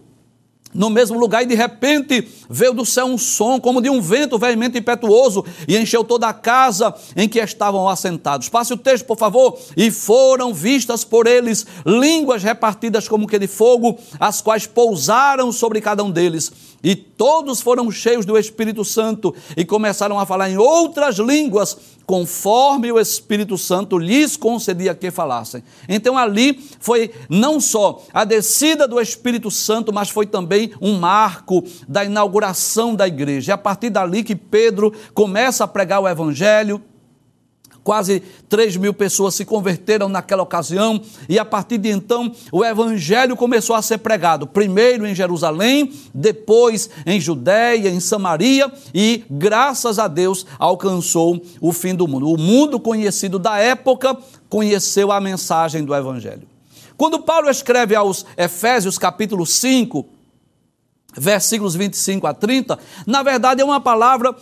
no 0.73 0.89
mesmo 0.89 1.19
lugar, 1.19 1.43
e 1.43 1.47
de 1.47 1.55
repente 1.55 2.29
veio 2.49 2.73
do 2.73 2.87
céu 2.87 3.07
um 3.07 3.19
som, 3.19 3.59
como 3.59 3.83
de 3.83 3.91
um 3.91 4.01
vento 4.01 4.39
veemente 4.39 4.79
impetuoso, 4.79 5.45
e 5.67 5.77
encheu 5.77 6.05
toda 6.05 6.29
a 6.29 6.33
casa 6.33 6.95
em 7.17 7.29
que 7.29 7.41
estavam 7.41 7.89
assentados. 7.89 8.49
Passe 8.49 8.73
o 8.73 8.77
texto, 8.77 9.05
por 9.05 9.19
favor. 9.19 9.59
E 9.77 9.91
foram 9.91 10.55
vistas 10.55 11.03
por 11.05 11.27
eles 11.27 11.67
línguas 11.85 12.43
repartidas 12.43 13.09
como 13.09 13.27
que 13.27 13.39
de 13.39 13.49
fogo, 13.49 13.99
as 14.19 14.41
quais 14.41 14.67
pousaram 14.67 15.51
sobre 15.51 15.81
cada 15.81 16.05
um 16.05 16.11
deles. 16.11 16.70
E 16.83 16.95
todos 16.95 17.61
foram 17.61 17.91
cheios 17.91 18.25
do 18.25 18.39
Espírito 18.39 18.85
Santo 18.85 19.35
e 19.57 19.65
começaram 19.65 20.19
a 20.19 20.25
falar 20.25 20.51
em 20.51 20.57
outras 20.57 21.19
línguas, 21.19 21.77
conforme 22.07 22.91
o 22.91 22.99
Espírito 22.99 23.57
Santo 23.59 23.99
lhes 23.99 24.37
concedia 24.37 24.95
que 24.95 25.11
falassem. 25.11 25.63
Então 25.89 26.17
ali 26.17 26.59
foi 26.81 27.11
não 27.29 27.61
só 27.61 28.03
a 28.13 28.25
descida 28.25 28.89
do 28.89 29.01
Espírito 29.01 29.51
Santo, 29.51 29.93
mas 29.93 30.09
foi 30.09 30.27
também 30.27 30.73
um 30.81 30.99
marco 30.99 31.63
da 31.87 32.05
inauguração 32.05 32.95
da 32.95 33.07
igreja. 33.07 33.53
É 33.53 33.55
a 33.55 33.59
partir 33.59 33.91
dali 33.91 34.25
que 34.25 34.35
Pedro 34.35 34.93
começa 35.13 35.65
a 35.65 35.69
pregar 35.69 36.01
o 36.01 36.09
Evangelho, 36.09 36.83
Quase 37.83 38.21
3 38.49 38.77
mil 38.77 38.93
pessoas 38.93 39.35
se 39.35 39.45
converteram 39.45 40.09
naquela 40.09 40.43
ocasião, 40.43 41.01
e 41.29 41.39
a 41.39 41.45
partir 41.45 41.79
de 41.79 41.89
então 41.89 42.31
o 42.53 42.65
evangelho 42.65 43.37
começou 43.37 43.75
a 43.75 43.83
ser 43.83 43.99
pregado, 43.99 44.47
primeiro 44.47 45.07
em 45.07 45.15
Jerusalém, 45.15 45.93
depois 46.13 46.91
em 47.07 47.21
Judéia, 47.21 47.89
em 47.89 48.01
Samaria, 48.01 48.71
e 48.95 49.25
graças 49.31 49.99
a 49.99 50.09
Deus 50.09 50.47
alcançou 50.59 51.43
o 51.61 51.73
fim 51.73 51.95
do 51.95 52.07
mundo. 52.07 52.31
O 52.31 52.39
mundo 52.39 52.79
conhecido 52.79 53.39
da 53.39 53.59
época 53.59 54.17
conheceu 54.49 55.11
a 55.11 55.21
mensagem 55.21 55.85
do 55.85 55.95
evangelho. 55.95 56.47
Quando 56.97 57.21
Paulo 57.21 57.49
escreve 57.49 57.95
aos 57.95 58.27
Efésios 58.37 58.99
capítulo 58.99 59.47
5, 59.47 60.05
versículos 61.17 61.75
25 61.75 62.27
a 62.27 62.35
30, 62.35 62.79
na 63.07 63.23
verdade 63.23 63.63
é 63.63 63.65
uma 63.65 63.81
palavra 63.81 64.35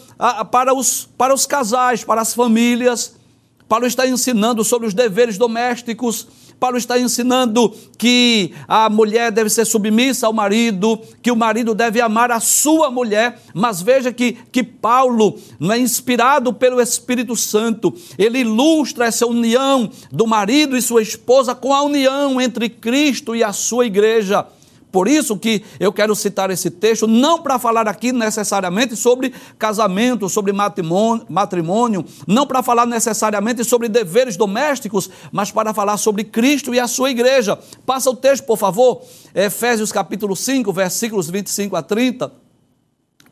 para 0.51 0.74
os, 0.74 1.09
para 1.16 1.33
os 1.33 1.46
casais, 1.46 2.03
para 2.03 2.20
as 2.20 2.35
famílias, 2.35 3.17
Paulo 3.68 3.87
está 3.87 4.07
ensinando 4.09 4.64
sobre 4.64 4.88
os 4.88 4.94
deveres 4.94 5.37
domésticos. 5.37 6.26
Paulo 6.59 6.76
está 6.76 6.98
ensinando 6.98 7.72
que 7.96 8.52
a 8.66 8.88
mulher 8.88 9.31
deve 9.31 9.48
ser 9.50 9.64
submissa 9.64 10.26
ao 10.26 10.33
marido, 10.33 10.98
que 11.22 11.31
o 11.31 11.37
marido 11.37 11.74
deve 11.74 12.00
amar 12.00 12.33
a 12.33 12.40
sua 12.40 12.90
mulher. 12.90 13.40
Mas 13.54 13.81
veja 13.81 14.12
que, 14.12 14.38
que 14.50 14.64
Paulo, 14.64 15.38
é 15.70 15.78
inspirado 15.78 16.52
pelo 16.52 16.81
Espírito 16.81 17.37
Santo, 17.37 17.94
ele 18.16 18.40
ilustra 18.40 19.07
essa 19.07 19.26
união 19.26 19.88
do 20.11 20.26
marido 20.26 20.76
e 20.76 20.83
sua 20.83 21.02
esposa 21.02 21.54
com 21.54 21.72
a 21.72 21.83
união 21.83 22.40
entre 22.40 22.68
Cristo 22.68 23.37
e 23.37 23.44
a 23.44 23.52
sua 23.52 23.87
igreja. 23.87 24.46
Por 24.90 25.07
isso 25.07 25.38
que 25.38 25.62
eu 25.79 25.92
quero 25.92 26.14
citar 26.14 26.51
esse 26.51 26.70
texto, 26.70 27.07
não 27.07 27.42
para 27.42 27.59
falar 27.59 27.87
aqui 27.87 28.11
necessariamente 28.11 28.96
sobre 28.96 29.35
casamento, 29.59 30.29
sobre 30.29 30.53
matrimônio, 30.53 32.05
não 32.27 32.46
para 32.46 32.62
falar 32.62 32.87
necessariamente 32.87 33.64
sobre 33.64 33.88
deveres 33.88 34.37
domésticos, 34.37 35.11
mas 35.31 35.51
para 35.51 35.74
falar 35.74 35.98
sobre 35.98 36.24
Cristo 36.24 36.74
e 36.74 36.81
a 36.81 36.87
sua 36.87 37.11
igreja. 37.11 37.59
Passa 37.85 38.11
o 38.11 38.16
texto, 38.16 38.44
por 38.44 38.57
favor, 38.57 39.03
Efésios 39.35 39.92
capítulo 39.92 40.35
5, 40.35 40.72
versículos 40.72 41.29
25 41.29 41.77
a 41.77 41.83
30. 41.83 42.33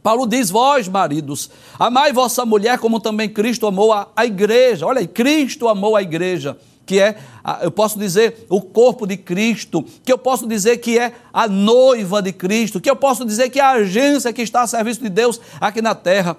Paulo 0.03 0.27
diz: 0.27 0.51
Vós, 0.51 0.87
maridos, 0.87 1.51
amai 1.79 2.12
vossa 2.12 2.45
mulher 2.45 2.79
como 2.79 3.01
também 3.01 3.29
Cristo 3.29 3.66
amou 3.66 3.93
a, 3.93 4.09
a 4.14 4.26
igreja. 4.26 4.87
Olha 4.87 5.01
aí, 5.01 5.09
Cristo 5.09 5.68
amou 5.68 5.97
a 5.97 6.03
igreja 6.03 6.57
que 6.87 7.01
é, 7.01 7.16
eu 7.62 7.70
posso 7.70 7.99
dizer, 7.99 8.47
o 8.49 8.62
corpo 8.62 9.07
de 9.07 9.16
Cristo, 9.16 9.84
que 10.05 10.12
eu 10.12 10.16
posso 10.16 10.47
dizer 10.47 10.78
que 10.78 10.97
é 10.97 11.12
a 11.32 11.49
noiva 11.49 12.22
de 12.22 12.32
Cristo, 12.32 12.80
que 12.80 12.89
eu 12.89 12.95
posso 12.95 13.24
dizer 13.24 13.51
que 13.51 13.59
é 13.59 13.62
a 13.62 13.72
agência 13.72 14.32
que 14.32 14.41
está 14.41 14.62
a 14.62 14.66
serviço 14.68 15.03
de 15.03 15.09
Deus 15.09 15.41
aqui 15.61 15.82
na 15.82 15.97
terra. 15.97 16.37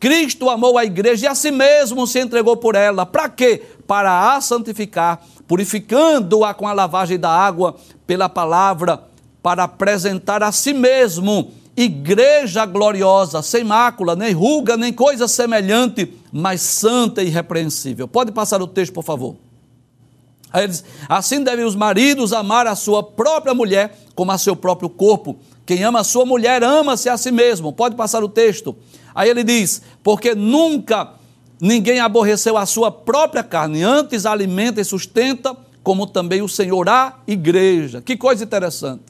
Cristo 0.00 0.48
amou 0.48 0.78
a 0.78 0.84
igreja 0.84 1.26
e 1.26 1.28
a 1.28 1.34
si 1.34 1.50
mesmo 1.50 2.06
se 2.06 2.18
entregou 2.18 2.56
por 2.56 2.74
ela. 2.74 3.04
Para 3.04 3.28
quê? 3.28 3.62
Para 3.86 4.34
a 4.34 4.40
santificar, 4.40 5.20
purificando-a 5.46 6.54
com 6.54 6.66
a 6.66 6.72
lavagem 6.72 7.18
da 7.18 7.30
água 7.30 7.76
pela 8.06 8.28
palavra, 8.28 9.04
para 9.42 9.64
apresentar 9.64 10.42
a 10.42 10.50
si 10.50 10.72
mesmo 10.72 11.52
igreja 11.76 12.64
gloriosa, 12.64 13.42
sem 13.42 13.64
mácula, 13.64 14.16
nem 14.16 14.32
ruga, 14.32 14.76
nem 14.76 14.92
coisa 14.92 15.28
semelhante, 15.28 16.12
mas 16.32 16.62
santa 16.62 17.22
e 17.22 17.26
irrepreensível. 17.26 18.08
Pode 18.08 18.32
passar 18.32 18.62
o 18.62 18.66
texto, 18.66 18.94
por 18.94 19.04
favor. 19.04 19.36
Aí 20.52 20.64
ele 20.64 20.72
diz, 20.72 20.84
assim 21.08 21.42
devem 21.42 21.64
os 21.64 21.76
maridos 21.76 22.32
amar 22.32 22.66
a 22.66 22.74
sua 22.74 23.02
própria 23.02 23.54
mulher 23.54 23.96
como 24.14 24.32
a 24.32 24.38
seu 24.38 24.56
próprio 24.56 24.88
corpo. 24.88 25.38
Quem 25.64 25.84
ama 25.84 26.00
a 26.00 26.04
sua 26.04 26.26
mulher 26.26 26.64
ama-se 26.64 27.08
a 27.08 27.16
si 27.16 27.30
mesmo. 27.30 27.72
Pode 27.72 27.94
passar 27.94 28.24
o 28.24 28.28
texto. 28.28 28.74
Aí 29.14 29.30
ele 29.30 29.44
diz: 29.44 29.82
porque 30.02 30.34
nunca 30.34 31.12
ninguém 31.60 32.00
aborreceu 32.00 32.56
a 32.56 32.66
sua 32.66 32.90
própria 32.90 33.42
carne, 33.42 33.82
antes 33.82 34.26
alimenta 34.26 34.80
e 34.80 34.84
sustenta, 34.84 35.56
como 35.82 36.06
também 36.06 36.42
o 36.42 36.48
Senhor 36.48 36.88
a 36.88 37.18
igreja. 37.26 38.00
Que 38.00 38.16
coisa 38.16 38.42
interessante. 38.42 39.02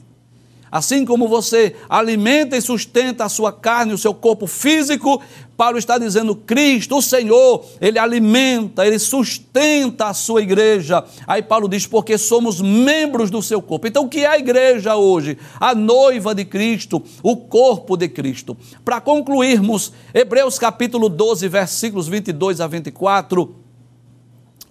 Assim 0.71 1.03
como 1.03 1.27
você 1.27 1.75
alimenta 1.89 2.55
e 2.55 2.61
sustenta 2.61 3.25
a 3.25 3.29
sua 3.29 3.51
carne, 3.51 3.93
o 3.93 3.97
seu 3.97 4.13
corpo 4.13 4.47
físico, 4.47 5.21
Paulo 5.61 5.77
está 5.77 5.99
dizendo: 5.99 6.35
Cristo, 6.35 6.97
o 6.97 7.01
Senhor, 7.03 7.63
Ele 7.79 7.99
alimenta, 7.99 8.83
Ele 8.83 8.97
sustenta 8.97 10.07
a 10.07 10.13
sua 10.13 10.41
igreja. 10.41 11.05
Aí 11.27 11.43
Paulo 11.43 11.69
diz: 11.69 11.85
porque 11.85 12.17
somos 12.17 12.59
membros 12.59 13.29
do 13.29 13.43
seu 13.43 13.61
corpo. 13.61 13.85
Então, 13.85 14.05
o 14.05 14.09
que 14.09 14.21
é 14.21 14.25
a 14.25 14.39
igreja 14.39 14.95
hoje? 14.95 15.37
A 15.59 15.75
noiva 15.75 16.33
de 16.33 16.45
Cristo, 16.45 17.03
o 17.21 17.37
corpo 17.37 17.95
de 17.95 18.09
Cristo. 18.09 18.57
Para 18.83 18.99
concluirmos, 18.99 19.93
Hebreus 20.11 20.57
capítulo 20.57 21.07
12, 21.07 21.47
versículos 21.47 22.07
22 22.07 22.59
a 22.59 22.65
24 22.65 23.57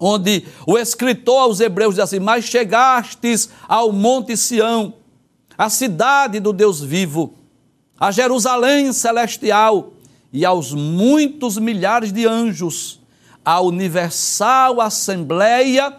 onde 0.03 0.45
o 0.67 0.77
escritor 0.77 1.43
aos 1.43 1.61
Hebreus 1.61 1.95
diz 1.95 2.03
assim: 2.03 2.19
Mas 2.19 2.47
chegastes 2.47 3.49
ao 3.69 3.93
Monte 3.93 4.37
Sião, 4.37 4.95
a 5.57 5.71
cidade 5.71 6.41
do 6.41 6.53
Deus 6.53 6.81
vivo, 6.81 7.35
a 7.97 8.11
Jerusalém 8.11 8.93
celestial 8.93 9.93
e 10.33 10.45
aos 10.45 10.73
muitos 10.73 11.59
milhares 11.59 12.13
de 12.13 12.27
anjos, 12.27 13.01
a 13.45 13.61
universal 13.61 14.81
assembleia 14.81 15.95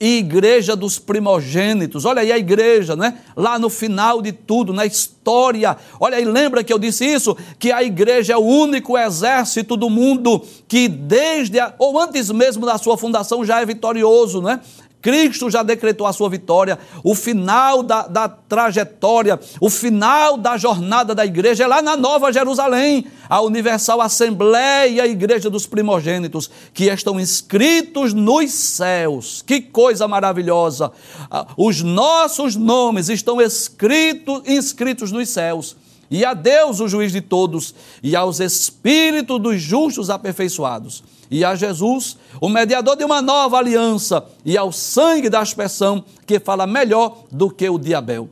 e 0.00 0.16
igreja 0.16 0.74
dos 0.74 0.98
primogênitos. 0.98 2.06
Olha 2.06 2.22
aí 2.22 2.32
a 2.32 2.38
igreja, 2.38 2.96
né? 2.96 3.18
Lá 3.36 3.58
no 3.58 3.68
final 3.68 4.22
de 4.22 4.32
tudo, 4.32 4.72
na 4.72 4.86
história. 4.86 5.76
Olha 6.00 6.16
aí, 6.16 6.24
lembra 6.24 6.64
que 6.64 6.72
eu 6.72 6.78
disse 6.78 7.04
isso? 7.04 7.36
Que 7.58 7.70
a 7.70 7.82
igreja 7.82 8.32
é 8.32 8.36
o 8.36 8.40
único 8.40 8.96
exército 8.96 9.76
do 9.76 9.90
mundo 9.90 10.42
que 10.66 10.88
desde 10.88 11.60
a, 11.60 11.74
ou 11.78 12.00
antes 12.00 12.30
mesmo 12.30 12.64
da 12.64 12.78
sua 12.78 12.96
fundação 12.96 13.44
já 13.44 13.60
é 13.60 13.66
vitorioso, 13.66 14.40
né? 14.40 14.60
Cristo 15.00 15.50
já 15.50 15.62
decretou 15.62 16.06
a 16.06 16.12
sua 16.12 16.28
vitória, 16.28 16.78
o 17.02 17.14
final 17.14 17.82
da, 17.82 18.06
da, 18.06 18.28
trajetória, 18.28 19.40
o 19.60 19.70
final 19.70 20.36
da 20.36 20.56
jornada 20.56 21.14
da 21.14 21.24
igreja 21.24 21.64
é 21.64 21.66
lá 21.66 21.80
na 21.80 21.96
Nova 21.96 22.32
Jerusalém, 22.32 23.06
a 23.28 23.40
Universal 23.40 24.00
Assembleia, 24.00 25.02
a 25.02 25.06
Igreja 25.06 25.48
dos 25.48 25.66
Primogênitos, 25.66 26.50
que 26.74 26.84
estão 26.84 27.18
inscritos 27.18 28.12
nos 28.12 28.50
céus. 28.52 29.42
Que 29.46 29.60
coisa 29.60 30.06
maravilhosa! 30.06 30.92
Ah, 31.30 31.46
os 31.56 31.82
nossos 31.82 32.56
nomes 32.56 33.08
estão 33.08 33.40
escritos, 33.40 34.42
inscritos 34.46 35.10
nos 35.12 35.28
céus 35.28 35.76
e 36.10 36.24
a 36.24 36.34
Deus, 36.34 36.80
o 36.80 36.88
juiz 36.88 37.12
de 37.12 37.20
todos, 37.20 37.72
e 38.02 38.16
aos 38.16 38.40
espíritos 38.40 39.40
dos 39.40 39.62
justos 39.62 40.10
aperfeiçoados, 40.10 41.04
e 41.30 41.44
a 41.44 41.54
Jesus, 41.54 42.18
o 42.40 42.48
mediador 42.48 42.96
de 42.96 43.04
uma 43.04 43.22
nova 43.22 43.56
aliança, 43.56 44.24
e 44.44 44.58
ao 44.58 44.72
sangue 44.72 45.28
da 45.28 45.40
aspersão, 45.40 46.04
que 46.26 46.40
fala 46.40 46.66
melhor 46.66 47.24
do 47.30 47.48
que 47.48 47.68
o 47.68 47.78
de 47.78 47.94
Abel. 47.94 48.28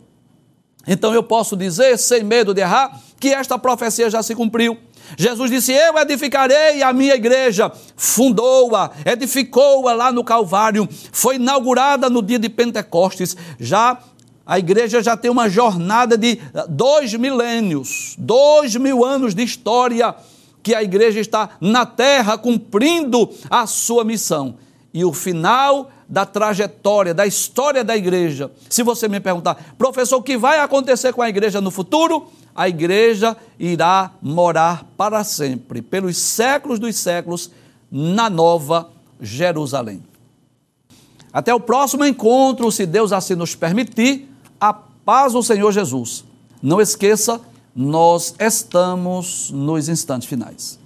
Então 0.87 1.15
eu 1.15 1.23
posso 1.23 1.57
dizer, 1.57 1.97
sem 1.99 2.25
medo 2.25 2.53
de 2.53 2.61
errar, 2.61 3.01
que 3.21 3.29
esta 3.29 3.59
profecia 3.59 4.11
já 4.11 4.23
se 4.23 4.35
cumpriu. 4.35 4.77
Jesus 5.17 5.51
disse: 5.51 5.73
Eu 5.73 5.97
edificarei 5.99 6.83
a 6.83 6.93
minha 6.93 7.15
igreja. 7.15 7.71
Fundou-a, 7.97 8.91
edificou-a 9.05 9.93
lá 9.95 10.13
no 10.13 10.25
Calvário. 10.25 10.89
Foi 11.13 11.37
inaugurada 11.37 12.11
no 12.11 12.23
dia 12.23 12.39
de 12.39 12.49
Pentecostes. 12.49 13.37
Já 13.59 13.99
a 14.47 14.59
igreja 14.59 15.03
já 15.03 15.17
tem 15.17 15.31
uma 15.31 15.49
jornada 15.49 16.17
de 16.17 16.41
dois 16.69 17.13
milênios, 17.15 18.15
dois 18.19 18.77
mil 18.77 19.05
anos 19.05 19.35
de 19.35 19.43
história 19.43 20.15
que 20.63 20.75
a 20.75 20.83
igreja 20.83 21.21
está 21.21 21.51
na 21.61 21.87
terra 21.87 22.37
cumprindo 22.37 23.31
a 23.49 23.67
sua 23.67 24.05
missão. 24.05 24.57
E 24.93 25.05
o 25.05 25.13
final 25.13 25.91
da 26.09 26.25
trajetória, 26.25 27.13
da 27.13 27.27
história 27.27 27.85
da 27.85 27.97
igreja. 27.97 28.51
Se 28.69 28.83
você 28.83 29.09
me 29.09 29.21
perguntar, 29.21 29.75
professor, 29.77 30.17
o 30.17 30.23
que 30.23 30.39
vai 30.39 30.59
acontecer 30.59 31.13
com 31.13 31.21
a 31.21 31.29
igreja 31.29 31.61
no 31.61 31.71
futuro? 31.71 32.29
A 32.55 32.69
igreja 32.69 33.37
irá 33.59 34.13
morar 34.23 34.85
para 34.97 35.23
sempre, 35.23 35.83
pelos 35.83 36.17
séculos 36.17 36.79
dos 36.79 36.97
séculos, 36.97 37.51
na 37.91 38.29
nova 38.29 38.91
Jerusalém. 39.21 40.03
Até 41.33 41.55
o 41.55 41.61
próximo 41.61 42.05
encontro, 42.05 42.73
se 42.73 42.87
Deus 42.87 43.13
assim 43.13 43.35
nos 43.35 43.55
permitir 43.55 44.29
a 44.61 44.73
paz 44.73 45.35
do 45.35 45.43
Senhor 45.43 45.71
Jesus. 45.73 46.25
Não 46.63 46.81
esqueça, 46.81 47.41
nós 47.81 48.35
estamos 48.41 49.53
nos 49.53 49.89
instantes 49.89 50.29
finais. 50.29 50.78